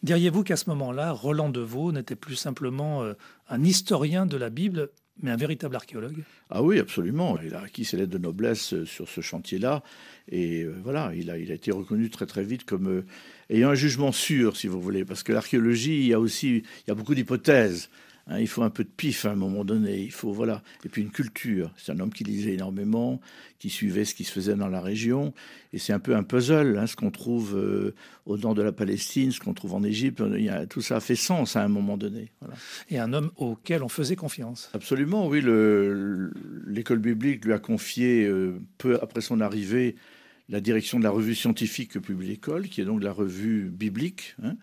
Diriez-vous 0.02 0.44
qu'à 0.44 0.56
ce 0.56 0.70
moment-là, 0.70 1.12
Roland 1.12 1.50
de 1.50 1.60
Vaux 1.60 1.92
n'était 1.92 2.16
plus 2.16 2.36
simplement 2.36 3.02
euh, 3.02 3.14
un 3.48 3.62
historien 3.64 4.24
de 4.24 4.36
la 4.36 4.50
Bible, 4.50 4.90
mais 5.22 5.30
un 5.30 5.36
véritable 5.36 5.76
archéologue 5.76 6.22
Ah 6.50 6.62
oui, 6.62 6.78
absolument. 6.78 7.38
Il 7.44 7.54
a 7.54 7.60
acquis 7.60 7.84
ses 7.84 7.96
lettres 7.96 8.12
de 8.12 8.18
noblesse 8.18 8.74
euh, 8.74 8.84
sur 8.84 9.08
ce 9.08 9.20
chantier-là. 9.20 9.82
Et 10.30 10.62
euh, 10.62 10.74
voilà, 10.82 11.12
il 11.14 11.30
a, 11.30 11.38
il 11.38 11.52
a 11.52 11.54
été 11.54 11.70
reconnu 11.70 12.10
très 12.10 12.26
très 12.26 12.42
vite 12.42 12.64
comme 12.64 12.88
euh, 12.88 13.06
ayant 13.48 13.70
un 13.70 13.74
jugement 13.74 14.12
sûr, 14.12 14.56
si 14.56 14.66
vous 14.66 14.80
voulez. 14.80 15.04
Parce 15.04 15.22
que 15.22 15.32
l'archéologie, 15.32 16.00
il 16.00 16.06
y 16.06 16.14
a 16.14 16.20
aussi 16.20 16.56
il 16.56 16.88
y 16.88 16.90
a 16.90 16.94
beaucoup 16.94 17.14
d'hypothèses. 17.14 17.90
Hein, 18.26 18.40
il 18.40 18.48
faut 18.48 18.62
un 18.62 18.70
peu 18.70 18.84
de 18.84 18.88
pif 18.88 19.26
à 19.26 19.32
un 19.32 19.34
moment 19.34 19.64
donné. 19.64 20.00
Il 20.00 20.12
faut 20.12 20.32
voilà. 20.32 20.62
Et 20.84 20.88
puis 20.88 21.02
une 21.02 21.10
culture. 21.10 21.72
C'est 21.76 21.92
un 21.92 22.00
homme 22.00 22.12
qui 22.12 22.24
lisait 22.24 22.54
énormément, 22.54 23.20
qui 23.58 23.68
suivait 23.68 24.04
ce 24.04 24.14
qui 24.14 24.24
se 24.24 24.32
faisait 24.32 24.54
dans 24.54 24.68
la 24.68 24.80
région. 24.80 25.34
Et 25.72 25.78
c'est 25.78 25.92
un 25.92 25.98
peu 25.98 26.16
un 26.16 26.22
puzzle. 26.22 26.78
Hein, 26.78 26.86
ce 26.86 26.96
qu'on 26.96 27.10
trouve 27.10 27.56
euh, 27.56 27.94
au 28.24 28.38
nord 28.38 28.54
de 28.54 28.62
la 28.62 28.72
Palestine, 28.72 29.30
ce 29.30 29.40
qu'on 29.40 29.52
trouve 29.52 29.74
en 29.74 29.82
Égypte. 29.82 30.22
tout 30.70 30.80
ça 30.80 30.96
a 30.96 31.00
fait 31.00 31.16
sens 31.16 31.56
à 31.56 31.62
un 31.62 31.68
moment 31.68 31.98
donné. 31.98 32.30
Et 32.88 32.98
un 32.98 33.12
homme 33.12 33.30
auquel 33.36 33.82
on 33.82 33.88
faisait 33.88 34.16
confiance. 34.16 34.70
Absolument. 34.72 35.26
Oui. 35.28 35.42
L'école 36.66 36.98
biblique 36.98 37.44
lui 37.44 37.52
a 37.52 37.58
confié 37.58 38.24
euh, 38.24 38.58
peu 38.78 38.98
après 39.02 39.20
son 39.20 39.40
arrivée 39.40 39.96
la 40.48 40.60
direction 40.60 40.98
de 40.98 41.04
la 41.04 41.10
revue 41.10 41.34
scientifique 41.34 41.92
que 41.92 41.98
publie 41.98 42.28
l'école, 42.28 42.68
qui 42.68 42.80
est 42.80 42.84
donc 42.84 43.02
la 43.02 43.12
revue 43.12 43.70
biblique. 43.70 44.36
Hein. 44.42 44.56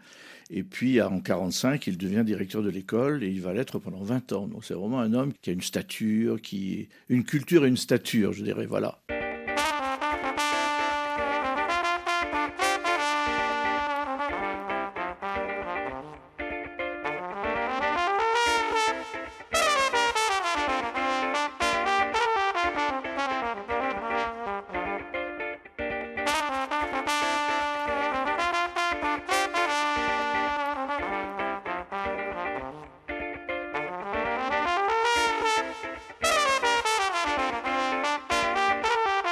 Et 0.54 0.64
puis 0.64 1.02
en 1.02 1.22
45, 1.22 1.88
il 1.88 1.98
devient 1.98 2.24
directeur 2.26 2.62
de 2.62 2.70
l'école 2.70 3.24
et 3.24 3.30
il 3.30 3.42
va 3.42 3.54
l'être 3.54 3.80
pendant 3.80 4.04
20 4.04 4.34
ans. 4.34 4.48
Donc 4.48 4.66
c'est 4.66 4.74
vraiment 4.74 5.00
un 5.00 5.14
homme 5.14 5.32
qui 5.42 5.50
a 5.50 5.54
une 5.54 5.62
stature, 5.62 6.42
qui 6.42 6.90
une 7.08 7.24
culture 7.24 7.66
et 7.66 7.70
une 7.70 7.78
stature, 7.78 8.34
je 8.34 8.44
dirais. 8.44 8.66
Voilà. 8.66 9.00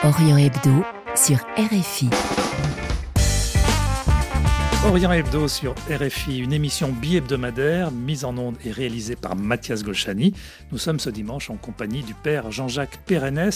Orient 0.10 0.38
Hebdo 0.38 0.84
sur 1.14 1.38
RFI. 1.56 2.10
Orient 4.88 5.12
Hebdo 5.12 5.48
sur 5.48 5.76
RFI, 5.88 6.40
une 6.40 6.52
émission 6.52 6.92
bi-hebdomadaire 6.92 7.92
mise 7.92 8.26
en 8.26 8.36
onde 8.40 8.56
et 8.66 8.72
réalisée 8.72 9.16
par 9.16 9.36
Mathias 9.36 9.84
Golchani. 9.84 10.34
Nous 10.72 10.80
sommes 10.80 11.00
ce 11.00 11.12
dimanche 11.12 11.52
en 11.52 11.58
compagnie 11.58 12.02
du 12.02 12.16
père 12.16 12.52
Jean-Jacques 12.52 12.98
Pérennes, 13.06 13.52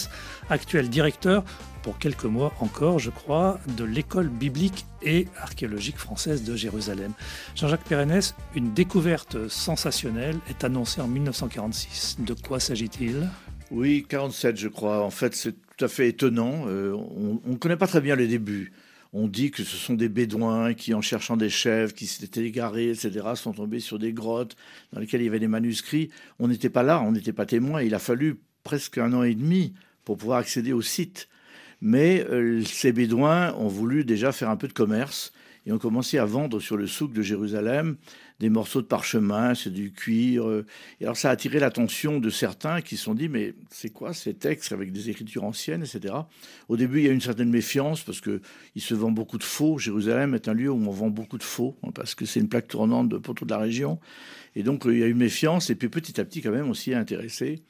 actuel 0.52 0.90
directeur, 0.90 1.44
pour 1.82 1.98
quelques 1.98 2.26
mois 2.26 2.54
encore, 2.60 3.00
je 3.00 3.10
crois, 3.10 3.60
de 3.76 3.84
l'école 3.84 4.30
biblique 4.30 4.86
et 5.02 5.28
archéologique 5.42 5.98
française 5.98 6.44
de 6.44 6.56
Jérusalem. 6.56 7.14
Jean-Jacques 7.56 7.86
Pérennes, 7.86 8.22
une 8.54 8.76
découverte 8.76 9.48
sensationnelle 9.48 10.38
est 10.52 10.64
annoncée 10.64 11.02
en 11.02 11.08
1946. 11.08 12.18
De 12.20 12.36
quoi 12.36 12.60
s'agit-il? 12.60 13.28
Oui, 13.74 14.06
47 14.08 14.56
je 14.56 14.68
crois. 14.68 15.04
En 15.04 15.10
fait, 15.10 15.34
c'est 15.34 15.56
tout 15.78 15.86
à 15.86 15.88
fait 15.88 16.10
étonnant. 16.10 16.66
Euh, 16.68 16.94
on 16.94 17.40
ne 17.46 17.58
connaît 17.58 17.78
pas 17.78 17.88
très 17.88 18.02
bien 18.02 18.16
les 18.16 18.28
débuts. 18.28 18.72
On 19.16 19.28
dit 19.28 19.52
que 19.52 19.64
ce 19.64 19.78
sont 19.78 19.94
des 19.94 20.10
bédouins 20.10 20.74
qui, 20.74 20.94
en 20.96 21.02
cherchant 21.02 21.38
des 21.38 21.50
chèvres, 21.50 21.94
qui 21.94 22.08
s'étaient 22.08 22.46
égarés, 22.46 22.90
etc., 22.90 23.12
sont 23.36 23.54
tombés 23.54 23.80
sur 23.80 24.00
des 24.00 24.12
grottes 24.12 24.56
dans 24.92 25.00
lesquelles 25.00 25.22
il 25.22 25.26
y 25.26 25.28
avait 25.28 25.40
des 25.40 25.48
manuscrits. 25.48 26.10
On 26.40 26.48
n'était 26.48 26.70
pas 26.70 26.82
là, 26.82 27.00
on 27.02 27.12
n'était 27.12 27.34
pas 27.34 27.46
témoins. 27.46 27.84
Il 27.84 27.94
a 27.94 28.00
fallu 28.00 28.40
presque 28.64 28.98
un 28.98 29.14
an 29.14 29.22
et 29.22 29.36
demi 29.36 29.74
pour 30.04 30.18
pouvoir 30.18 30.40
accéder 30.40 30.74
au 30.74 30.82
site. 30.82 31.30
Mais 31.80 32.26
euh, 32.30 32.64
ces 32.64 32.92
bédouins 32.92 33.54
ont 33.54 33.68
voulu 33.68 34.04
déjà 34.04 34.32
faire 34.32 34.50
un 34.50 34.58
peu 34.58 34.68
de 34.68 34.74
commerce 34.74 35.32
et 35.66 35.72
ont 35.72 35.78
commencé 35.78 36.18
à 36.18 36.26
vendre 36.26 36.60
sur 36.60 36.78
le 36.78 36.88
souk 36.88 37.14
de 37.14 37.22
Jérusalem 37.22 37.96
des 38.40 38.50
morceaux 38.50 38.82
de 38.82 38.88
parchemin, 38.88 39.56
c'est 39.56 39.70
du 39.70 39.94
cuir. 39.94 40.48
Euh. 40.48 40.66
Et 41.00 41.06
alors 41.06 41.16
ça 41.16 41.30
a 41.30 41.32
attiré 41.32 41.60
l'attention 41.60 42.20
de 42.20 42.30
certains 42.30 42.82
qui 42.82 42.98
se 42.98 43.06
sont 43.06 43.14
dit 43.14 43.30
mais 43.30 43.54
c'est 43.70 43.90
quoi 43.90 44.14
ces 44.14 44.34
textes 44.34 44.74
avec 44.74 44.92
des 44.92 45.10
écritures 45.10 45.46
anciennes, 45.46 45.84
etc. 45.84 46.14
Au 46.68 46.76
début 46.76 47.00
il 47.00 47.06
y 47.06 47.10
a 47.10 47.14
une 47.14 47.22
certaine 47.22 47.50
méfiance 47.50 48.02
parce 48.02 48.20
que 48.20 48.42
il 48.76 48.82
se 48.82 48.94
vend 48.94 49.12
beaucoup 49.12 49.38
de 49.38 49.44
faux. 49.44 49.78
Jérusalem 49.78 50.34
est 50.36 50.48
un 50.48 50.54
lieu 50.54 50.70
où 50.70 50.76
on 50.76 50.92
vend 50.92 51.10
beaucoup 51.10 51.38
de 51.38 51.44
faux 51.44 51.78
hein, 51.84 51.92
parce 51.94 52.16
que 52.16 52.26
c'est 52.26 52.40
une 52.40 52.50
plaque 52.50 52.68
tournante 52.68 53.18
pour 53.20 53.36
toute 53.36 53.50
la 53.50 53.58
région. 53.58 54.00
Et 54.56 54.64
donc 54.64 54.84
il 54.86 54.98
y 54.98 55.04
a 55.04 55.08
eu 55.08 55.14
méfiance 55.14 55.70
et 55.70 55.76
puis 55.76 55.88
petit 55.88 56.20
à 56.20 56.26
petit 56.26 56.42
quand 56.42 56.52
même 56.52 56.70
aussi 56.70 56.94
intéressé. 56.94 57.62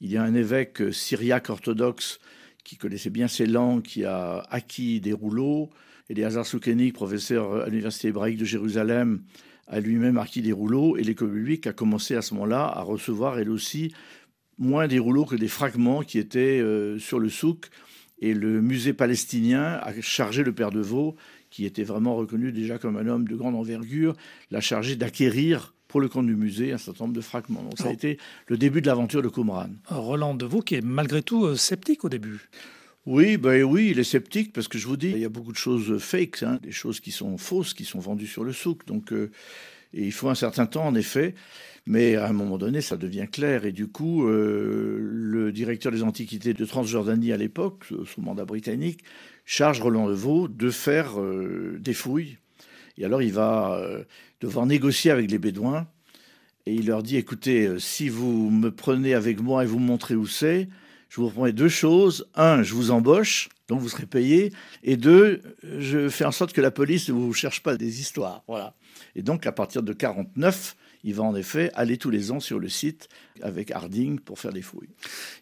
Il 0.00 0.10
y 0.10 0.16
a 0.16 0.22
un 0.22 0.34
évêque 0.34 0.92
syriaque 0.92 1.48
orthodoxe 1.48 2.20
qui 2.64 2.76
connaissait 2.76 3.10
bien 3.10 3.28
ces 3.28 3.46
langues, 3.46 3.82
qui 3.82 4.04
a 4.04 4.46
acquis 4.50 5.00
des 5.00 5.14
rouleaux. 5.14 5.70
Hazar 6.16 6.46
Soukenik, 6.46 6.94
professeur 6.94 7.62
à 7.62 7.68
l'Université 7.68 8.08
hébraïque 8.08 8.38
de 8.38 8.44
Jérusalem, 8.44 9.22
a 9.66 9.80
lui-même 9.80 10.18
acquis 10.18 10.42
des 10.42 10.52
rouleaux 10.52 10.96
et 10.96 11.02
l'école 11.02 11.32
publique 11.32 11.66
a 11.66 11.72
commencé 11.72 12.14
à 12.14 12.22
ce 12.22 12.34
moment-là 12.34 12.64
à 12.64 12.82
recevoir 12.82 13.38
elle 13.38 13.50
aussi 13.50 13.92
moins 14.58 14.88
des 14.88 14.98
rouleaux 14.98 15.24
que 15.24 15.36
des 15.36 15.48
fragments 15.48 16.02
qui 16.02 16.18
étaient 16.18 16.60
euh, 16.60 16.98
sur 16.98 17.18
le 17.18 17.28
souk. 17.28 17.68
Et 18.20 18.34
le 18.34 18.60
musée 18.60 18.92
palestinien 18.92 19.78
a 19.80 19.92
chargé 20.00 20.42
le 20.42 20.52
père 20.52 20.70
de 20.70 20.80
Vaux, 20.80 21.14
qui 21.50 21.64
était 21.64 21.84
vraiment 21.84 22.16
reconnu 22.16 22.50
déjà 22.50 22.78
comme 22.78 22.96
un 22.96 23.06
homme 23.06 23.28
de 23.28 23.36
grande 23.36 23.54
envergure, 23.54 24.16
l'a 24.50 24.60
chargé 24.60 24.96
d'acquérir 24.96 25.74
pour 25.86 26.00
le 26.00 26.08
compte 26.08 26.26
du 26.26 26.34
musée 26.34 26.72
un 26.72 26.78
certain 26.78 27.04
nombre 27.04 27.16
de 27.16 27.20
fragments. 27.20 27.62
Donc 27.62 27.78
ça 27.78 27.88
a 27.88 27.92
été 27.92 28.18
le 28.46 28.58
début 28.58 28.82
de 28.82 28.86
l'aventure 28.86 29.22
de 29.22 29.28
Qumran. 29.28 29.68
Roland 29.86 30.34
de 30.34 30.44
Vaux 30.44 30.60
qui 30.62 30.74
est 30.74 30.84
malgré 30.84 31.22
tout 31.22 31.44
euh, 31.44 31.56
sceptique 31.56 32.04
au 32.04 32.08
début. 32.08 32.48
Oui, 33.10 33.38
ben 33.38 33.62
oui, 33.62 33.92
il 33.92 33.98
est 33.98 34.04
sceptique 34.04 34.52
parce 34.52 34.68
que 34.68 34.76
je 34.76 34.86
vous 34.86 34.98
dis, 34.98 35.08
il 35.08 35.18
y 35.20 35.24
a 35.24 35.30
beaucoup 35.30 35.50
de 35.50 35.56
choses 35.56 35.96
fakes, 35.96 36.42
hein, 36.42 36.60
des 36.62 36.72
choses 36.72 37.00
qui 37.00 37.10
sont 37.10 37.38
fausses, 37.38 37.72
qui 37.72 37.86
sont 37.86 38.00
vendues 38.00 38.26
sur 38.26 38.44
le 38.44 38.52
souk. 38.52 38.84
Donc, 38.84 39.14
euh, 39.14 39.30
il 39.94 40.12
faut 40.12 40.28
un 40.28 40.34
certain 40.34 40.66
temps, 40.66 40.86
en 40.86 40.94
effet. 40.94 41.34
Mais 41.86 42.16
à 42.16 42.28
un 42.28 42.34
moment 42.34 42.58
donné, 42.58 42.82
ça 42.82 42.98
devient 42.98 43.26
clair. 43.32 43.64
Et 43.64 43.72
du 43.72 43.86
coup, 43.86 44.28
euh, 44.28 44.98
le 45.00 45.52
directeur 45.52 45.90
des 45.90 46.02
Antiquités 46.02 46.52
de 46.52 46.64
Transjordanie 46.66 47.32
à 47.32 47.38
l'époque, 47.38 47.86
sous 48.04 48.20
mandat 48.20 48.44
britannique, 48.44 49.00
charge 49.46 49.80
Roland 49.80 50.06
Levaux 50.06 50.46
de 50.46 50.68
faire 50.68 51.18
euh, 51.18 51.78
des 51.80 51.94
fouilles. 51.94 52.36
Et 52.98 53.06
alors, 53.06 53.22
il 53.22 53.32
va 53.32 53.80
devoir 54.42 54.66
négocier 54.66 55.10
avec 55.10 55.30
les 55.30 55.38
Bédouins. 55.38 55.88
Et 56.66 56.74
il 56.74 56.88
leur 56.88 57.02
dit, 57.02 57.16
écoutez, 57.16 57.70
si 57.78 58.10
vous 58.10 58.50
me 58.50 58.70
prenez 58.70 59.14
avec 59.14 59.40
moi 59.40 59.64
et 59.64 59.66
vous 59.66 59.78
montrez 59.78 60.14
où 60.14 60.26
c'est, 60.26 60.68
je 61.08 61.20
vous 61.20 61.30
promets 61.30 61.52
deux 61.52 61.68
choses. 61.68 62.28
Un, 62.34 62.62
je 62.62 62.74
vous 62.74 62.90
embauche, 62.90 63.48
donc 63.68 63.80
vous 63.80 63.88
serez 63.88 64.06
payé. 64.06 64.52
Et 64.82 64.96
deux, 64.96 65.40
je 65.78 66.08
fais 66.08 66.24
en 66.24 66.32
sorte 66.32 66.52
que 66.52 66.60
la 66.60 66.70
police 66.70 67.08
ne 67.08 67.14
vous 67.14 67.32
cherche 67.32 67.62
pas 67.62 67.76
des 67.76 68.00
histoires. 68.00 68.42
Voilà. 68.46 68.74
Et 69.14 69.22
donc, 69.22 69.46
à 69.46 69.52
partir 69.52 69.82
de 69.82 69.92
49, 69.92 70.76
il 71.04 71.14
va 71.14 71.22
en 71.22 71.34
effet 71.34 71.70
aller 71.74 71.96
tous 71.96 72.10
les 72.10 72.32
ans 72.32 72.40
sur 72.40 72.58
le 72.58 72.68
site 72.68 73.08
avec 73.42 73.70
Harding 73.70 74.18
pour 74.18 74.38
faire 74.38 74.52
des 74.52 74.62
fouilles. 74.62 74.88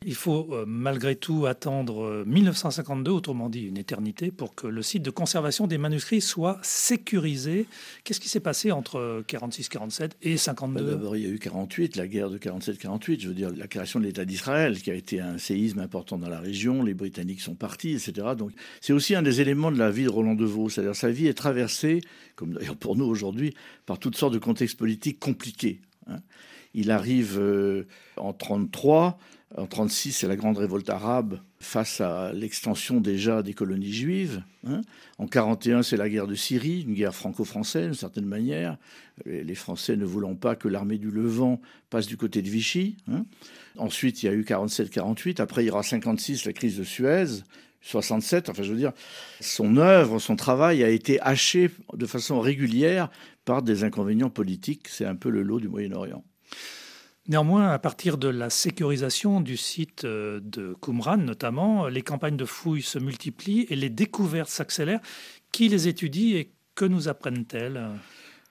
Il 0.05 0.15
faut 0.15 0.49
euh, 0.53 0.65
malgré 0.67 1.17
tout 1.17 1.47
attendre 1.47 2.25
1952, 2.27 3.11
euh, 3.11 3.15
autrement 3.15 3.49
dit 3.49 3.63
une 3.63 3.79
éternité, 3.79 4.31
pour 4.31 4.55
que 4.55 4.67
le 4.67 4.83
site 4.83 5.03
de 5.03 5.11
conservation 5.11 5.67
des 5.67 5.79
manuscrits 5.79 6.21
soit 6.21 6.59
sécurisé. 6.63 7.67
Qu'est-ce 8.05 8.21
qui 8.21 8.29
s'est 8.29 8.41
passé 8.41 8.73
entre 8.73 9.25
46-47 9.29 10.13
et 10.23 10.37
52 10.37 10.85
bah, 10.85 10.91
D'abord, 10.91 11.17
il 11.17 11.25
y 11.25 11.27
a 11.27 11.31
eu 11.31 11.39
48, 11.39 11.97
la 11.97 12.07
guerre 12.07 12.31
de 12.31 12.39
47-48, 12.39 13.21
je 13.21 13.29
veux 13.29 13.35
dire 13.35 13.51
la 13.55 13.67
création 13.67 14.01
de 14.01 14.05
l'État 14.05 14.25
d'Israël, 14.25 14.81
qui 14.81 14.91
a 14.91 14.95
été 14.95 15.21
un 15.21 15.39
séisme 15.39 15.79
important 15.79 16.19
dans 16.19 16.29
la 16.29 16.41
région. 16.41 16.83
Les 16.83 16.95
Britanniques 16.95 17.41
sont 17.41 17.55
partis, 17.55 17.93
etc. 17.93 18.29
Donc, 18.37 18.53
c'est 18.81 18.93
aussi 18.93 19.15
un 19.15 19.23
des 19.23 19.41
éléments 19.41 19.71
de 19.71 19.79
la 19.79 19.91
vie 19.91 20.05
de 20.05 20.11
Roland 20.11 20.35
de 20.35 20.45
Vaux. 20.45 20.69
C'est-à-dire 20.69 20.97
sa 20.97 21.11
vie 21.11 21.27
est 21.27 21.35
traversée, 21.35 22.01
comme 22.35 22.55
d'ailleurs 22.55 22.77
pour 22.77 22.97
nous 22.97 23.07
aujourd'hui, 23.07 23.55
par 23.87 23.99
toutes 23.99 24.17
sortes 24.17 24.35
de 24.35 24.39
contextes 24.39 24.77
politiques 24.77 25.19
compliqués. 25.19 25.81
Hein. 26.07 26.21
Il 26.77 26.91
arrive 26.91 27.39
euh, 27.39 27.85
en 28.19 28.35
33, 28.35 29.19
en 29.57 29.67
36, 29.67 30.13
c'est 30.13 30.29
la 30.29 30.37
grande 30.37 30.59
révolte 30.59 30.91
arabe 30.91 31.41
face 31.59 32.03
à 32.03 32.33
l'extension 32.35 33.01
déjà 33.01 33.43
des 33.43 33.55
colonies 33.55 33.93
juives. 33.93 34.43
Hein. 34.67 34.83
En 35.19 35.27
41, 35.27 35.83
c'est 35.83 35.97
la 35.97 36.11
guerre 36.11 36.27
de 36.27 36.35
Syrie, 36.35 36.83
une 36.83 36.93
guerre 36.93 37.15
franco-française 37.15 37.87
d'une 37.87 37.95
certaine 37.95 38.27
manière. 38.27 38.77
Les 39.25 39.55
Français 39.55 39.97
ne 39.97 40.05
voulant 40.05 40.35
pas 40.35 40.55
que 40.55 40.69
l'armée 40.69 40.99
du 40.99 41.11
Levant 41.11 41.63
passe 41.89 42.07
du 42.07 42.19
côté 42.19 42.43
de 42.43 42.51
Vichy. 42.51 42.99
Hein. 43.11 43.25
Ensuite, 43.79 44.23
il 44.23 44.27
y 44.27 44.29
a 44.29 44.33
eu 44.33 44.43
47-48. 44.43 45.41
Après, 45.41 45.65
il 45.65 45.69
y 45.69 45.71
aura 45.71 45.83
56, 45.83 46.45
la 46.45 46.53
crise 46.53 46.77
de 46.77 46.85
Suez. 46.85 47.43
67, 47.81 48.49
enfin 48.51 48.65
je 48.65 48.73
veux 48.73 48.79
dire, 48.79 48.93
son 49.41 49.77
œuvre, 49.77 50.19
son 50.19 50.35
travail 50.35 50.83
a 50.83 50.89
été 50.89 51.21
haché 51.21 51.71
de 51.93 52.07
façon 52.07 52.41
régulière 52.41 53.11
par 53.45 53.63
des 53.63 53.85
inconvénients 53.85 54.31
politiques. 54.31 54.89
C'est 54.89 55.05
un 55.05 55.15
peu 55.15 55.31
le 55.31 55.43
lot 55.43 55.61
du 55.61 55.69
Moyen-Orient. 55.69 56.25
Néanmoins, 57.29 57.71
à 57.71 57.79
partir 57.79 58.19
de 58.19 58.29
la 58.29 58.51
sécurisation 58.51 59.41
du 59.41 59.57
site 59.57 60.05
euh, 60.05 60.41
de 60.43 60.77
Qumran 60.81 61.17
notamment, 61.17 61.89
les 61.89 62.03
campagnes 62.03 62.37
de 62.37 62.45
fouilles 62.45 62.83
se 62.83 62.99
multiplient 62.99 63.67
et 63.69 63.77
les 63.77 63.91
découvertes 63.91 64.49
s'accélèrent. 64.49 65.01
Qui 65.51 65.69
les 65.69 65.89
étudie 65.89 66.37
et 66.37 66.53
que 66.75 66.85
nous 66.85 67.09
apprennent-elles? 67.09 67.83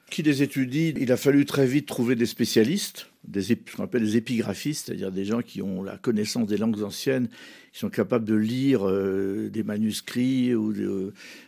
Qui 0.10 0.24
les 0.24 0.44
étudie? 0.44 0.94
Il 0.98 1.12
a 1.12 1.18
fallu 1.18 1.46
très 1.46 1.66
vite 1.66 1.88
trouver 1.88 2.16
des 2.16 2.26
spécialistes 2.26 3.10
des, 3.28 3.42
ce 3.42 3.54
qu'on 3.76 3.84
appelle 3.84 4.04
des 4.04 4.18
épigraphistes, 4.18 4.88
c'est-à-dire 4.88 5.12
des 5.12 5.26
gens 5.26 5.42
qui 5.42 5.62
ont 5.62 5.84
la 5.84 5.98
connaissance 5.98 6.48
des 6.48 6.58
langues 6.58 6.82
anciennes, 6.84 7.28
qui 7.72 7.80
sont 7.80 7.90
capables 7.90 8.26
de 8.26 8.36
lire 8.36 8.88
euh, 8.88 9.50
des 9.50 9.64
manuscrits 9.64 10.54
ou 10.54 10.74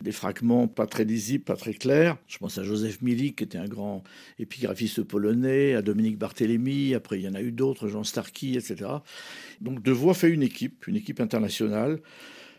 des 0.00 0.12
fragments 0.12 0.68
pas 0.68 0.86
très 0.86 1.04
lisibles, 1.04 1.44
pas 1.44 1.56
très 1.56 1.74
clairs. 1.74 2.16
Je 2.26 2.38
pense 2.38 2.58
à 2.58 2.64
Joseph 2.64 3.00
Milik, 3.02 3.36
qui 3.36 3.44
était 3.44 3.58
un 3.58 3.68
grand 3.68 4.02
épigraphiste 4.38 5.02
polonais, 5.02 5.74
à 5.74 5.82
Dominique 5.82 6.18
Barthélemy, 6.18 6.94
après 6.94 7.18
il 7.18 7.24
y 7.24 7.28
en 7.28 7.34
a 7.34 7.42
eu 7.42 7.52
d'autres, 7.52 7.88
Jean 7.88 8.04
Starky, 8.04 8.56
etc. 8.56 8.90
Donc 9.60 9.82
Devoix 9.82 10.14
fait 10.14 10.30
une 10.30 10.42
équipe, 10.42 10.86
une 10.86 10.96
équipe 10.96 11.20
internationale 11.20 12.00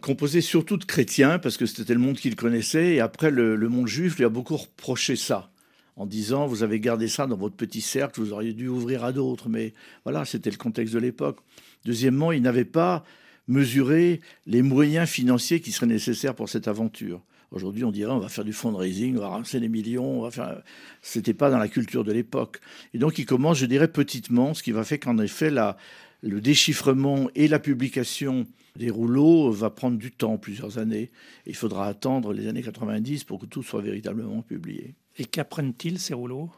composée 0.02 0.40
surtout 0.40 0.78
de 0.78 0.86
chrétiens, 0.86 1.40
parce 1.40 1.58
que 1.58 1.66
c'était 1.66 1.94
le 1.94 2.00
monde 2.00 2.16
qu'il 2.16 2.38
connaissait, 2.38 2.96
et 2.96 3.00
après 3.02 3.32
le 3.32 3.58
monde 3.68 3.88
juif 3.88 4.18
lui 4.18 4.24
a 4.24 4.30
beaucoup 4.30 4.56
reproché 4.56 5.18
ça 5.18 5.52
en 6.00 6.06
disant 6.06 6.48
vous 6.48 6.63
avez 6.63 6.79
gardé 6.79 7.08
ça 7.08 7.27
dans 7.27 7.36
votre 7.36 7.56
petit 7.56 7.82
cercle, 7.82 8.22
vous 8.22 8.32
auriez 8.32 8.53
dû 8.53 8.70
ouvrir 8.70 9.03
à 9.03 9.12
d'autres. 9.12 9.50
Mais 9.50 9.74
voilà, 10.06 10.25
c'était 10.25 10.50
le 10.50 10.58
contexte 10.58 10.94
de 10.94 11.00
l'époque. 11.00 11.39
Deuxièmement, 11.86 12.32
il 12.32 12.41
n'avait 12.41 12.65
pas 12.65 13.03
mesuré 13.48 14.22
les 14.48 14.62
moyens 14.62 15.10
financiers 15.10 15.60
qui 15.60 15.72
seraient 15.72 15.88
nécessaires 15.88 16.36
pour 16.36 16.48
cette 16.48 16.70
aventure. 16.70 17.22
Aujourd'hui, 17.51 17.84
on 17.84 17.91
dirait 17.91 18.12
on 18.12 18.20
va 18.20 18.29
faire 18.29 18.46
du 18.46 18.53
fundraising, 18.53 19.18
on 19.18 19.22
va 19.22 19.29
ramasser 19.29 19.60
des 19.60 19.68
millions, 19.68 20.20
on 20.20 20.22
va 20.22 20.32
faire. 20.32 20.62
C'était 21.01 21.34
pas 21.34 21.50
dans 21.50 21.58
la 21.58 21.68
culture 21.68 22.06
de 22.06 22.13
l'époque. 22.13 22.62
Et 22.94 22.98
donc, 22.98 23.18
il 23.18 23.25
commence, 23.25 23.58
je 23.58 23.65
dirais, 23.65 23.89
petitement, 23.89 24.53
ce 24.53 24.63
qui 24.63 24.72
va 24.72 24.86
faire 24.86 25.00
qu'en 25.01 25.18
effet, 25.18 25.50
la, 25.50 25.75
le 26.22 26.39
déchiffrement 26.39 27.29
et 27.36 27.50
la 27.50 27.60
publication 27.60 28.48
des 28.76 28.90
rouleaux 28.90 29.52
va 29.52 29.70
prendre 29.70 29.98
du 29.98 30.12
temps, 30.12 30.38
plusieurs 30.38 30.78
années. 30.78 31.12
il 31.46 31.56
faudra 31.56 31.88
attendre 31.88 32.34
les 32.34 32.48
années 32.48 32.62
90 32.62 33.24
pour 33.24 33.40
que 33.40 33.46
tout 33.46 33.64
soit 33.64 33.82
véritablement 33.82 34.42
publié. 34.42 34.96
Et 35.18 35.26
qu'apprennent-ils 35.26 36.00
ces 36.00 36.14
rouleaux? 36.14 36.50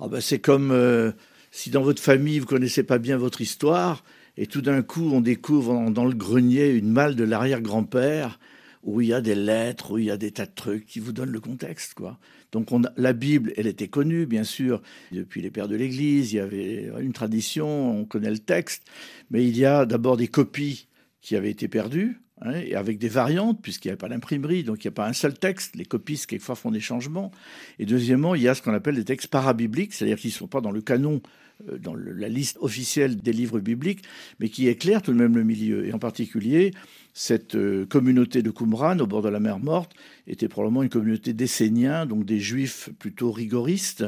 Ah 0.00 0.08
ben, 0.08 0.20
C'est 0.20 0.38
comme 0.38 0.70
euh, 0.70 1.12
si 1.50 1.70
dans 1.70 1.82
votre 1.82 2.02
famille, 2.02 2.38
vous 2.38 2.46
connaissez 2.46 2.82
pas 2.82 2.98
bien 2.98 3.16
votre 3.16 3.40
histoire, 3.40 4.04
et 4.36 4.46
tout 4.46 4.60
d'un 4.60 4.82
coup, 4.82 5.10
on 5.12 5.20
découvre 5.20 5.90
dans 5.90 6.04
le 6.04 6.14
grenier 6.14 6.68
une 6.68 6.90
malle 6.90 7.16
de 7.16 7.24
l'arrière-grand-père, 7.24 8.38
où 8.82 9.00
il 9.00 9.08
y 9.08 9.12
a 9.12 9.20
des 9.20 9.34
lettres, 9.34 9.92
où 9.92 9.98
il 9.98 10.04
y 10.04 10.10
a 10.10 10.16
des 10.16 10.30
tas 10.30 10.46
de 10.46 10.54
trucs 10.54 10.86
qui 10.86 11.00
vous 11.00 11.12
donnent 11.12 11.32
le 11.32 11.40
contexte. 11.40 11.94
quoi. 11.94 12.18
Donc 12.52 12.70
on 12.70 12.82
la 12.96 13.12
Bible, 13.12 13.52
elle 13.56 13.66
était 13.66 13.88
connue, 13.88 14.26
bien 14.26 14.44
sûr, 14.44 14.80
depuis 15.10 15.42
les 15.42 15.50
pères 15.50 15.66
de 15.66 15.74
l'Église, 15.74 16.32
il 16.32 16.36
y 16.36 16.40
avait 16.40 16.90
une 17.00 17.12
tradition, 17.12 17.98
on 18.00 18.04
connaît 18.04 18.30
le 18.30 18.38
texte, 18.38 18.84
mais 19.30 19.44
il 19.44 19.58
y 19.58 19.64
a 19.64 19.86
d'abord 19.86 20.16
des 20.16 20.28
copies 20.28 20.86
qui 21.26 21.34
avaient 21.34 21.50
été 21.50 21.66
perdues, 21.66 22.20
hein, 22.40 22.52
et 22.52 22.76
avec 22.76 22.98
des 22.98 23.08
variantes, 23.08 23.60
puisqu'il 23.60 23.88
n'y 23.88 23.90
avait 23.90 23.98
pas 23.98 24.08
d'imprimerie, 24.08 24.62
donc 24.62 24.84
il 24.84 24.86
n'y 24.86 24.90
a 24.90 24.92
pas 24.92 25.08
un 25.08 25.12
seul 25.12 25.34
texte. 25.34 25.74
Les 25.74 25.84
copistes, 25.84 26.26
quelquefois, 26.26 26.54
font 26.54 26.70
des 26.70 26.78
changements. 26.78 27.32
Et 27.80 27.84
deuxièmement, 27.84 28.36
il 28.36 28.42
y 28.42 28.48
a 28.48 28.54
ce 28.54 28.62
qu'on 28.62 28.72
appelle 28.72 28.94
des 28.94 29.04
textes 29.04 29.26
parabibliques, 29.26 29.92
c'est-à-dire 29.92 30.18
qu'ils 30.18 30.30
ne 30.30 30.34
sont 30.34 30.46
pas 30.46 30.60
dans 30.60 30.70
le 30.70 30.80
canon, 30.80 31.20
euh, 31.68 31.78
dans 31.78 31.96
la 31.96 32.28
liste 32.28 32.58
officielle 32.60 33.16
des 33.16 33.32
livres 33.32 33.58
bibliques, 33.58 34.04
mais 34.38 34.50
qui 34.50 34.68
éclairent 34.68 35.02
tout 35.02 35.12
de 35.12 35.18
même 35.18 35.34
le 35.34 35.42
milieu. 35.42 35.84
Et 35.84 35.92
en 35.92 35.98
particulier, 35.98 36.70
cette 37.12 37.56
euh, 37.56 37.86
communauté 37.86 38.42
de 38.42 38.52
Qumran, 38.52 38.96
au 39.00 39.08
bord 39.08 39.22
de 39.22 39.28
la 39.28 39.40
mer 39.40 39.58
Morte, 39.58 39.96
était 40.28 40.46
probablement 40.46 40.84
une 40.84 40.90
communauté 40.90 41.32
d'Esséniens, 41.32 42.06
donc 42.06 42.24
des 42.24 42.38
juifs 42.38 42.90
plutôt 43.00 43.32
rigoristes. 43.32 44.04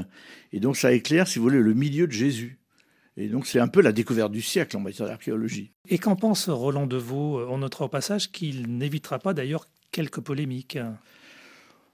Et 0.52 0.60
donc 0.60 0.76
ça 0.76 0.92
éclaire, 0.92 1.26
si 1.26 1.40
vous 1.40 1.46
voulez, 1.46 1.58
le 1.58 1.74
milieu 1.74 2.06
de 2.06 2.12
Jésus. 2.12 2.57
Et 3.18 3.28
donc 3.28 3.46
c'est 3.46 3.58
un 3.58 3.68
peu 3.68 3.82
la 3.82 3.92
découverte 3.92 4.32
du 4.32 4.40
siècle 4.40 4.76
en 4.76 4.80
matière 4.80 5.08
d'archéologie. 5.08 5.72
Et 5.88 5.98
qu'en 5.98 6.16
pense 6.16 6.48
Roland 6.48 6.86
Deveau 6.86 7.44
On 7.48 7.58
notera 7.58 7.86
au 7.86 7.88
passage 7.88 8.30
qu'il 8.30 8.78
n'évitera 8.78 9.18
pas 9.18 9.34
d'ailleurs 9.34 9.66
quelques 9.90 10.20
polémiques? 10.20 10.78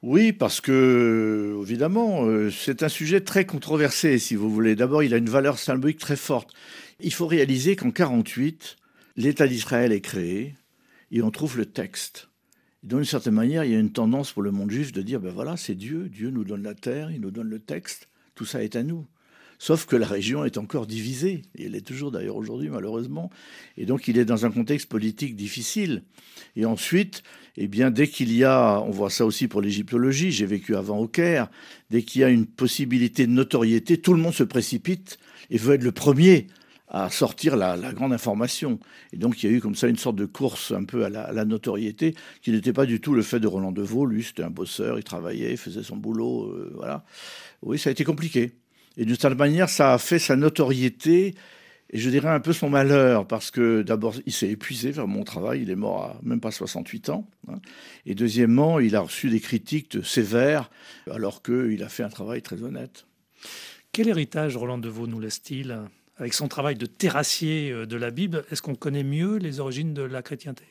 Oui, 0.03 0.35
parce 0.35 0.61
que, 0.61 1.59
évidemment, 1.63 2.27
euh, 2.27 2.51
c'est 2.51 2.83
un 2.83 2.91
sujet 2.91 3.23
très 3.23 3.47
controversé, 3.47 4.19
si 4.19 4.35
vous 4.35 4.51
voulez. 4.51 4.77
D'abord, 4.77 5.03
il 5.03 5.15
a 5.15 5.17
une 5.17 5.31
valeur 5.31 5.59
symbolique 5.59 5.99
très 5.99 6.17
forte. 6.17 6.53
Il 7.01 7.13
faut 7.13 7.27
réaliser 7.27 7.75
qu'en 7.75 7.91
48, 7.91 8.77
l'État 9.17 9.47
d'Israël 9.47 9.93
est 9.93 10.03
créé 10.03 10.55
et 11.11 11.23
on 11.23 11.31
trouve 11.31 11.57
le 11.57 11.65
texte. 11.65 12.29
D'une 12.83 13.05
certaine 13.05 13.33
manière, 13.33 13.65
il 13.65 13.73
y 13.73 13.75
a 13.75 13.79
une 13.79 13.93
tendance 13.93 14.33
pour 14.33 14.43
le 14.43 14.51
monde 14.51 14.71
juif 14.71 14.93
de 14.93 15.01
dire, 15.01 15.21
ben 15.21 15.33
voilà, 15.33 15.57
c'est 15.57 15.75
Dieu, 15.75 16.11
Dieu 16.11 16.29
nous 16.29 16.45
donne 16.45 16.63
la 16.63 16.75
terre, 16.75 17.11
il 17.11 17.23
nous 17.23 17.31
donne 17.31 17.49
le 17.49 17.61
texte, 17.61 18.11
tout 18.35 18.45
ça 18.45 18.63
est 18.63 18.77
à 18.77 18.83
nous. 18.83 19.07
Sauf 19.59 19.87
que 19.87 19.97
la 19.97 20.07
région 20.07 20.45
est 20.45 20.59
encore 20.59 20.87
divisée, 20.87 21.43
et 21.57 21.67
elle 21.67 21.75
est 21.75 21.87
toujours 21.87 22.11
d'ailleurs 22.11 22.37
aujourd'hui 22.37 22.69
malheureusement, 22.69 23.31
et 23.77 23.87
donc 23.87 24.09
il 24.09 24.19
est 24.19 24.25
dans 24.25 24.47
un 24.47 24.51
contexte 24.51 24.89
politique 24.89 25.37
difficile. 25.37 26.03
Et 26.57 26.65
ensuite, 26.65 27.23
eh 27.57 27.69
bien, 27.69 27.91
dès 27.91 28.09
qu'il 28.09 28.33
y 28.33 28.45
a, 28.45 28.81
on 28.81 28.91
voit 28.91 29.11
ça 29.11 29.25
aussi 29.25 29.49
pour 29.49 29.61
l'égyptologie, 29.61 30.33
j'ai 30.33 30.47
vécu 30.47 30.77
avant 30.77 30.99
au 30.99 31.07
Caire, 31.07 31.49
dès 31.91 32.03
qu'il 32.03 32.21
y 32.21 32.25
a 32.25 32.29
une 32.29 32.47
possibilité 32.47 33.27
de 33.27 33.33
notoriété, 33.33 33.99
tout 33.99 34.13
le 34.13 34.21
monde 34.21 34.35
se 34.35 34.45
précipite 34.45 35.19
et 35.51 35.59
veut 35.59 35.75
être 35.75 35.85
le 35.85 35.93
premier 35.93 36.49
à 36.89 37.11
sortir 37.11 37.57
la, 37.57 37.77
grande 37.93 38.13
information. 38.13 38.79
Et 39.13 39.17
donc 39.17 39.43
il 39.43 39.51
y 39.51 39.53
a 39.53 39.57
eu 39.57 39.61
comme 39.61 39.75
ça 39.75 39.89
une 39.89 39.97
sorte 39.97 40.17
de 40.17 40.27
course 40.27 40.73
un 40.73 40.85
peu 40.85 41.05
à 41.05 41.11
la, 41.11 41.45
notoriété, 41.45 42.15
qui 42.43 42.53
n'était 42.53 42.73
pas 42.73 42.87
du 42.87 43.01
tout 43.01 43.15
le 43.15 43.23
fait 43.23 43.41
de 43.41 43.49
Roland 43.49 43.73
Deveau. 43.73 44.07
Lui, 44.07 44.23
c'était 44.23 44.45
un 44.45 44.51
bosseur, 44.51 44.99
il 44.99 45.05
travaillait, 45.05 45.53
il 45.53 45.57
faisait 45.57 45.83
son 45.83 45.97
boulot. 45.97 46.45
Euh, 46.45 46.73
voilà. 46.77 47.05
Oui, 47.63 47.79
ça 47.79 47.91
a 47.91 47.93
été 47.93 48.05
compliqué. 48.05 48.53
Et 48.97 49.05
d'une 49.05 49.17
certaine 49.17 49.39
manière, 49.39 49.69
ça 49.69 49.95
a 49.95 49.99
fait 49.99 50.19
sa 50.19 50.37
notoriété 50.37 51.35
et 51.91 51.99
je 51.99 52.11
dirais 52.11 52.29
un 52.29 52.41
peu 52.41 52.53
son 52.53 52.71
malheur, 52.71 53.25
parce 53.25 53.53
que 53.53 53.83
d'abord, 53.83 54.15
il 54.27 54.33
s'est 54.33 54.49
épuisé 54.49 54.91
vers 54.91 55.07
mon 55.07 55.23
travail, 55.23 55.63
il 55.63 55.71
est 55.71 55.77
mort 55.77 56.03
à 56.03 56.21
même 56.23 56.41
pas 56.41 56.51
68 56.51 57.11
ans. 57.11 57.29
Hein. 57.47 57.61
Et 58.05 58.17
deuxièmement, 58.17 58.81
il 58.81 58.97
a 58.97 59.01
reçu 59.01 59.31
des 59.31 59.39
critiques 59.39 60.05
sévères, 60.05 60.71
alors 61.09 61.41
qu'il 61.41 61.83
a 61.85 61.89
fait 61.89 62.03
un 62.03 62.09
travail 62.09 62.43
très 62.43 62.63
honnête. 62.63 63.07
Quel 63.93 64.09
héritage 64.09 64.57
Roland 64.57 64.79
Deveau 64.79 65.07
nous 65.07 65.21
laisse-t-il 65.21 65.79
avec 66.17 66.35
son 66.35 66.49
travail 66.49 66.77
de 66.77 66.87
terrassier 66.87 67.71
euh, 67.71 67.87
de 67.87 67.97
la 67.97 68.11
Bible, 68.11 68.45
est-ce 68.51 68.63
qu'on 68.63 68.77
connaît 68.77 69.03
mieux 69.03 69.37
les 69.37 69.59
origines 69.59 69.95
de 69.95 70.03
la 70.03 70.23
chrétienté? 70.23 70.65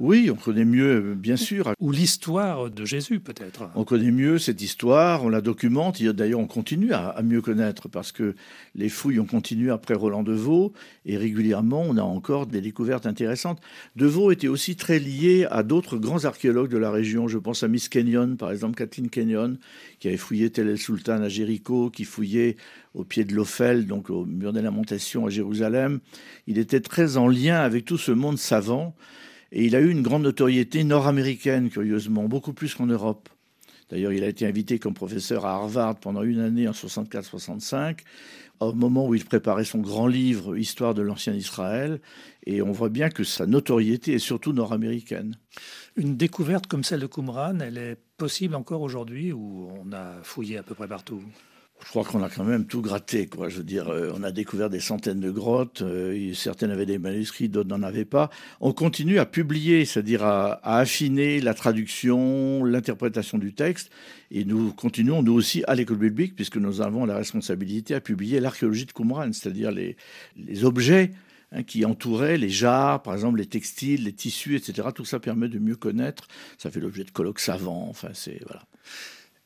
Oui, 0.00 0.30
on 0.32 0.34
connaît 0.34 0.64
mieux, 0.64 1.14
bien 1.14 1.36
sûr. 1.36 1.74
Ou 1.78 1.92
l'histoire 1.92 2.70
de 2.70 2.86
Jésus, 2.86 3.20
peut-être. 3.20 3.68
On 3.74 3.84
connaît 3.84 4.10
mieux 4.10 4.38
cette 4.38 4.62
histoire, 4.62 5.24
on 5.24 5.28
la 5.28 5.42
documente. 5.42 6.02
D'ailleurs, 6.02 6.40
on 6.40 6.46
continue 6.46 6.94
à, 6.94 7.20
mieux 7.22 7.42
connaître 7.42 7.86
parce 7.90 8.10
que 8.10 8.34
les 8.74 8.88
fouilles 8.88 9.20
ont 9.20 9.26
continué 9.26 9.70
après 9.70 9.92
Roland 9.92 10.22
de 10.22 10.32
Vaux 10.32 10.72
et 11.04 11.18
régulièrement, 11.18 11.82
on 11.82 11.98
a 11.98 12.02
encore 12.02 12.46
des 12.46 12.62
découvertes 12.62 13.04
intéressantes. 13.04 13.60
De 13.94 14.06
Vaux 14.06 14.30
était 14.30 14.48
aussi 14.48 14.74
très 14.74 14.98
lié 14.98 15.46
à 15.50 15.62
d'autres 15.62 15.98
grands 15.98 16.24
archéologues 16.24 16.70
de 16.70 16.78
la 16.78 16.90
région. 16.90 17.28
Je 17.28 17.36
pense 17.36 17.62
à 17.62 17.68
Miss 17.68 17.90
Kenyon, 17.90 18.36
par 18.36 18.52
exemple, 18.52 18.76
Kathleen 18.76 19.10
Kenyon, 19.10 19.58
qui 19.98 20.08
avait 20.08 20.16
fouillé 20.16 20.48
Tel 20.48 20.68
el 20.68 20.78
Sultan 20.78 21.20
à 21.20 21.28
Jéricho, 21.28 21.90
qui 21.90 22.04
fouillait 22.04 22.56
au 22.94 23.04
pied 23.04 23.24
de 23.24 23.34
l'Ophel, 23.34 23.86
donc 23.86 24.08
au 24.08 24.24
mur 24.24 24.54
des 24.54 24.62
lamentations 24.62 25.26
à 25.26 25.30
Jérusalem. 25.30 26.00
Il 26.46 26.56
était 26.56 26.80
très 26.80 27.18
en 27.18 27.28
lien 27.28 27.60
avec 27.60 27.84
tout 27.84 27.98
ce 27.98 28.12
monde 28.12 28.38
savant. 28.38 28.94
Et 29.52 29.64
il 29.64 29.74
a 29.74 29.80
eu 29.80 29.90
une 29.90 30.02
grande 30.02 30.22
notoriété 30.22 30.84
nord-américaine, 30.84 31.70
curieusement, 31.70 32.24
beaucoup 32.28 32.52
plus 32.52 32.74
qu'en 32.74 32.86
Europe. 32.86 33.28
D'ailleurs, 33.90 34.12
il 34.12 34.22
a 34.22 34.28
été 34.28 34.46
invité 34.46 34.78
comme 34.78 34.94
professeur 34.94 35.44
à 35.44 35.54
Harvard 35.54 35.98
pendant 35.98 36.22
une 36.22 36.38
année 36.38 36.68
en 36.68 36.72
64-65, 36.72 37.98
au 38.60 38.72
moment 38.72 39.08
où 39.08 39.14
il 39.16 39.24
préparait 39.24 39.64
son 39.64 39.78
grand 39.78 40.06
livre 40.06 40.56
Histoire 40.56 40.94
de 40.94 41.02
l'ancien 41.02 41.34
Israël. 41.34 42.00
Et 42.46 42.62
on 42.62 42.70
voit 42.70 42.88
bien 42.88 43.08
que 43.08 43.24
sa 43.24 43.46
notoriété 43.46 44.14
est 44.14 44.18
surtout 44.20 44.52
nord-américaine. 44.52 45.36
Une 45.96 46.16
découverte 46.16 46.68
comme 46.68 46.84
celle 46.84 47.00
de 47.00 47.06
Qumran, 47.06 47.58
elle 47.58 47.78
est 47.78 47.98
possible 48.16 48.54
encore 48.54 48.82
aujourd'hui 48.82 49.32
ou 49.32 49.68
on 49.82 49.92
a 49.92 50.22
fouillé 50.22 50.58
à 50.58 50.62
peu 50.62 50.74
près 50.74 50.86
partout? 50.86 51.22
Je 51.84 51.88
crois 51.88 52.04
qu'on 52.04 52.22
a 52.22 52.28
quand 52.28 52.44
même 52.44 52.66
tout 52.66 52.82
gratté, 52.82 53.26
quoi. 53.26 53.48
Je 53.48 53.58
veux 53.58 53.64
dire, 53.64 53.88
euh, 53.88 54.12
on 54.14 54.22
a 54.22 54.30
découvert 54.30 54.70
des 54.70 54.80
centaines 54.80 55.20
de 55.20 55.30
grottes. 55.30 55.82
Euh, 55.82 56.32
certaines 56.34 56.70
avaient 56.70 56.86
des 56.86 56.98
manuscrits, 56.98 57.48
d'autres 57.48 57.68
n'en 57.68 57.82
avaient 57.82 58.04
pas. 58.04 58.30
On 58.60 58.72
continue 58.72 59.18
à 59.18 59.26
publier, 59.26 59.84
c'est-à-dire 59.84 60.22
à, 60.22 60.60
affiner 60.62 61.40
la 61.40 61.54
traduction, 61.54 62.64
l'interprétation 62.64 63.38
du 63.38 63.54
texte. 63.54 63.90
Et 64.30 64.44
nous 64.44 64.72
continuons, 64.72 65.22
nous 65.22 65.32
aussi, 65.32 65.64
à 65.66 65.74
l'école 65.74 65.98
biblique, 65.98 66.36
puisque 66.36 66.56
nous 66.58 66.80
avons 66.80 67.06
la 67.06 67.16
responsabilité 67.16 67.94
à 67.94 68.00
publier 68.00 68.40
l'archéologie 68.40 68.86
de 68.86 68.92
Qumran, 68.92 69.32
c'est-à-dire 69.32 69.72
les, 69.72 69.96
objets 70.64 71.10
hein, 71.52 71.62
qui 71.62 71.84
entouraient 71.84 72.36
les 72.36 72.50
jarres, 72.50 73.02
par 73.02 73.14
exemple 73.14 73.38
les 73.38 73.46
textiles, 73.46 74.04
les 74.04 74.12
tissus, 74.12 74.54
etc. 74.56 74.88
Tout 74.94 75.04
ça 75.04 75.18
permet 75.18 75.48
de 75.48 75.58
mieux 75.58 75.76
connaître. 75.76 76.28
Ça 76.58 76.70
fait 76.70 76.80
l'objet 76.80 77.04
de 77.04 77.10
colloques 77.10 77.40
savants. 77.40 77.86
Enfin, 77.88 78.10
c'est 78.12 78.40
voilà. 78.46 78.62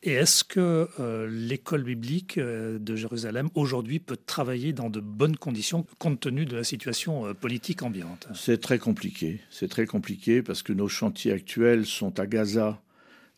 Et 0.07 0.13
est-ce 0.13 0.45
que 0.45 0.87
euh, 1.01 1.27
l'école 1.31 1.83
biblique 1.83 2.37
euh, 2.37 2.79
de 2.79 2.95
Jérusalem 2.95 3.49
aujourd'hui 3.55 4.01
peut 4.01 4.19
travailler 4.19 4.75
dans 4.75 4.91
de 4.91 5.01
bonnes 5.01 5.39
conditions 5.39 5.87
compte 5.99 6.21
tenu 6.21 6.45
de 6.45 6.55
la 6.55 6.63
situation 6.63 7.25
euh, 7.25 7.33
politique 7.33 7.83
ambiante? 7.83 8.29
C'est 8.35 8.61
très 8.61 8.79
compliqué. 8.79 9.41
C'est 9.49 9.69
très 9.69 9.87
compliqué 9.87 10.43
parce 10.43 10.63
que 10.63 10.75
nos 10.75 10.89
chantiers 10.89 11.33
actuels 11.33 11.87
sont 11.87 12.21
à 12.21 12.27
Gaza 12.27 12.83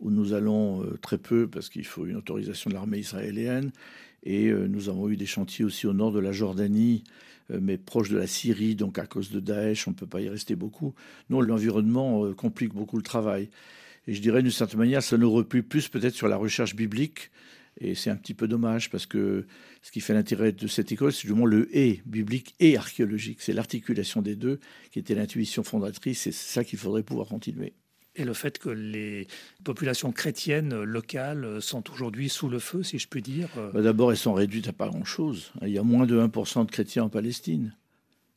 où 0.01 0.11
nous 0.11 0.33
allons 0.33 0.85
très 1.01 1.19
peu 1.19 1.47
parce 1.47 1.71
qu'il 1.71 1.87
faut 1.87 2.05
une 2.05 2.17
autorisation 2.17 2.69
de 2.69 2.75
l'armée 2.75 2.99
israélienne. 2.99 3.71
Et 4.25 4.53
nous 4.53 4.91
avons 4.91 5.09
eu 5.09 5.17
des 5.17 5.25
chantiers 5.25 5.65
aussi 5.65 5.87
au 5.87 5.95
nord 5.95 6.13
de 6.13 6.19
la 6.19 6.33
Jordanie, 6.33 7.03
mais 7.49 7.79
proche 7.79 8.11
de 8.11 8.19
la 8.19 8.27
Syrie, 8.27 8.75
donc 8.75 8.99
à 8.99 9.07
cause 9.07 9.31
de 9.31 9.41
Daesh, 9.41 9.89
on 9.89 9.93
ne 9.93 9.97
peut 9.97 10.07
pas 10.07 10.21
y 10.21 10.29
rester 10.29 10.55
beaucoup. 10.55 10.95
Non, 11.31 11.41
l'environnement 11.41 12.31
complique 12.35 12.75
beaucoup 12.75 12.99
le 12.99 13.03
travail. 13.03 13.49
Et 14.07 14.15
je 14.15 14.21
dirais 14.21 14.43
d'une 14.43 14.51
certaine 14.51 14.79
manière, 14.79 15.03
ça 15.03 15.17
nous 15.17 15.31
repue 15.31 15.63
plus 15.63 15.89
peut-être 15.89 16.15
sur 16.15 16.29
la 16.29 16.37
recherche 16.37 16.75
biblique. 16.75 17.31
Et 17.79 17.95
c'est 17.95 18.09
un 18.09 18.17
petit 18.17 18.35
peu 18.35 18.49
dommage 18.49 18.89
parce 18.89 19.05
que 19.05 19.47
ce 19.83 19.91
qui 19.91 20.01
fait 20.01 20.15
l'intérêt 20.15 20.53
de 20.53 20.67
cette 20.67 20.93
école, 20.93 21.13
c'est 21.13 21.23
justement 21.23 21.45
le 21.45 21.69
et 21.77 22.01
biblique 22.07 22.55
et 22.59 22.77
archéologique. 22.77 23.43
C'est 23.43 23.53
l'articulation 23.53 24.23
des 24.23 24.35
deux 24.35 24.61
qui 24.91 24.99
était 24.99 25.15
l'intuition 25.15 25.63
fondatrice 25.63 26.27
et 26.27 26.33
c'est 26.33 26.53
ça 26.53 26.65
qu'il 26.65 26.79
faudrait 26.79 27.03
pouvoir 27.03 27.29
continuer. 27.29 27.75
Et 28.19 28.25
le 28.25 28.33
fait 28.33 28.59
que 28.59 28.71
les 28.71 29.27
populations 29.63 30.11
chrétiennes 30.11 30.75
locales 30.83 31.61
sont 31.61 31.91
aujourd'hui 31.91 32.31
sous 32.31 32.49
le 32.49 32.59
feu, 32.59 32.83
si 32.83 32.99
je 32.99 33.09
puis 33.09 33.21
dire 33.21 33.49
bah, 33.75 33.83
D'abord, 33.83 34.11
elles 34.11 34.17
sont 34.17 34.33
réduites 34.33 34.69
à 34.69 34.73
pas 34.73 34.89
grand-chose. 34.89 35.53
Il 35.61 35.69
y 35.69 35.79
a 35.79 35.83
moins 35.83 36.07
de 36.07 36.19
1% 36.19 36.65
de 36.65 36.71
chrétiens 36.71 37.05
en 37.05 37.09
Palestine. 37.11 37.75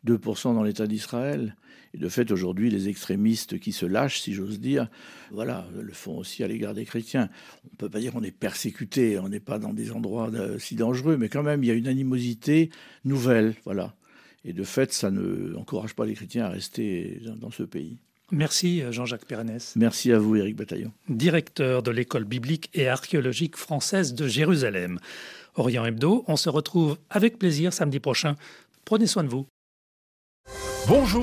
2% 0.06 0.54
dans 0.54 0.64
l'État 0.64 0.88
d'Israël. 0.88 1.56
Et 1.94 1.98
de 1.98 2.08
fait, 2.08 2.32
aujourd'hui, 2.32 2.70
les 2.70 2.88
extrémistes 2.88 3.60
qui 3.60 3.72
se 3.72 3.86
lâchent, 3.86 4.22
si 4.22 4.34
j'ose 4.34 4.60
dire, 4.60 4.88
voilà, 5.32 5.68
le 5.80 5.92
font 5.92 6.18
aussi 6.18 6.44
à 6.44 6.48
l'égard 6.48 6.74
des 6.74 6.86
chrétiens. 6.86 7.30
On 7.64 7.70
ne 7.74 7.78
peut 7.78 7.90
pas 7.90 8.00
dire 8.00 8.12
qu'on 8.12 8.24
est 8.24 8.32
persécuté, 8.32 9.18
on 9.18 9.30
n'est 9.30 9.40
pas 9.40 9.58
dans 9.58 9.74
des 9.74 9.92
endroits 9.92 10.30
euh, 10.34 10.60
si 10.60 10.76
dangereux, 10.76 11.18
mais 11.18 11.30
quand 11.30 11.44
même, 11.44 11.64
il 11.64 11.68
y 11.68 11.72
a 11.72 11.76
une 11.76 11.88
animosité 11.88 12.70
nouvelle, 13.06 13.56
voilà. 13.66 13.96
Et 14.46 14.54
de 14.54 14.64
fait, 14.64 14.94
ça 14.94 15.10
ne 15.12 15.56
encourage 15.56 15.96
pas 15.96 16.06
les 16.06 16.14
chrétiens 16.14 16.46
à 16.46 16.50
rester 16.50 17.22
dans 17.38 17.52
ce 17.52 17.64
pays. 17.64 17.98
Merci 18.32 18.84
Jean-Jacques 18.92 19.26
Pérenès. 19.26 19.74
Merci 19.76 20.12
à 20.12 20.20
vous 20.20 20.36
Éric 20.36 20.56
Bataillon. 20.56 20.92
Directeur 21.10 21.82
de 21.84 21.92
l'école 21.92 22.26
biblique 22.26 22.70
et 22.74 22.88
archéologique 22.88 23.58
française 23.58 24.14
de 24.14 24.28
Jérusalem. 24.28 25.00
Orient 25.56 25.86
Hebdo, 25.86 26.24
on 26.28 26.38
se 26.38 26.50
retrouve 26.50 26.98
avec 27.10 27.40
plaisir 27.40 27.74
samedi 27.74 28.00
prochain. 28.00 28.36
Prenez 28.86 29.08
soin 29.08 29.24
de 29.24 29.30
vous. 29.30 29.48
Bonjour 30.90 31.10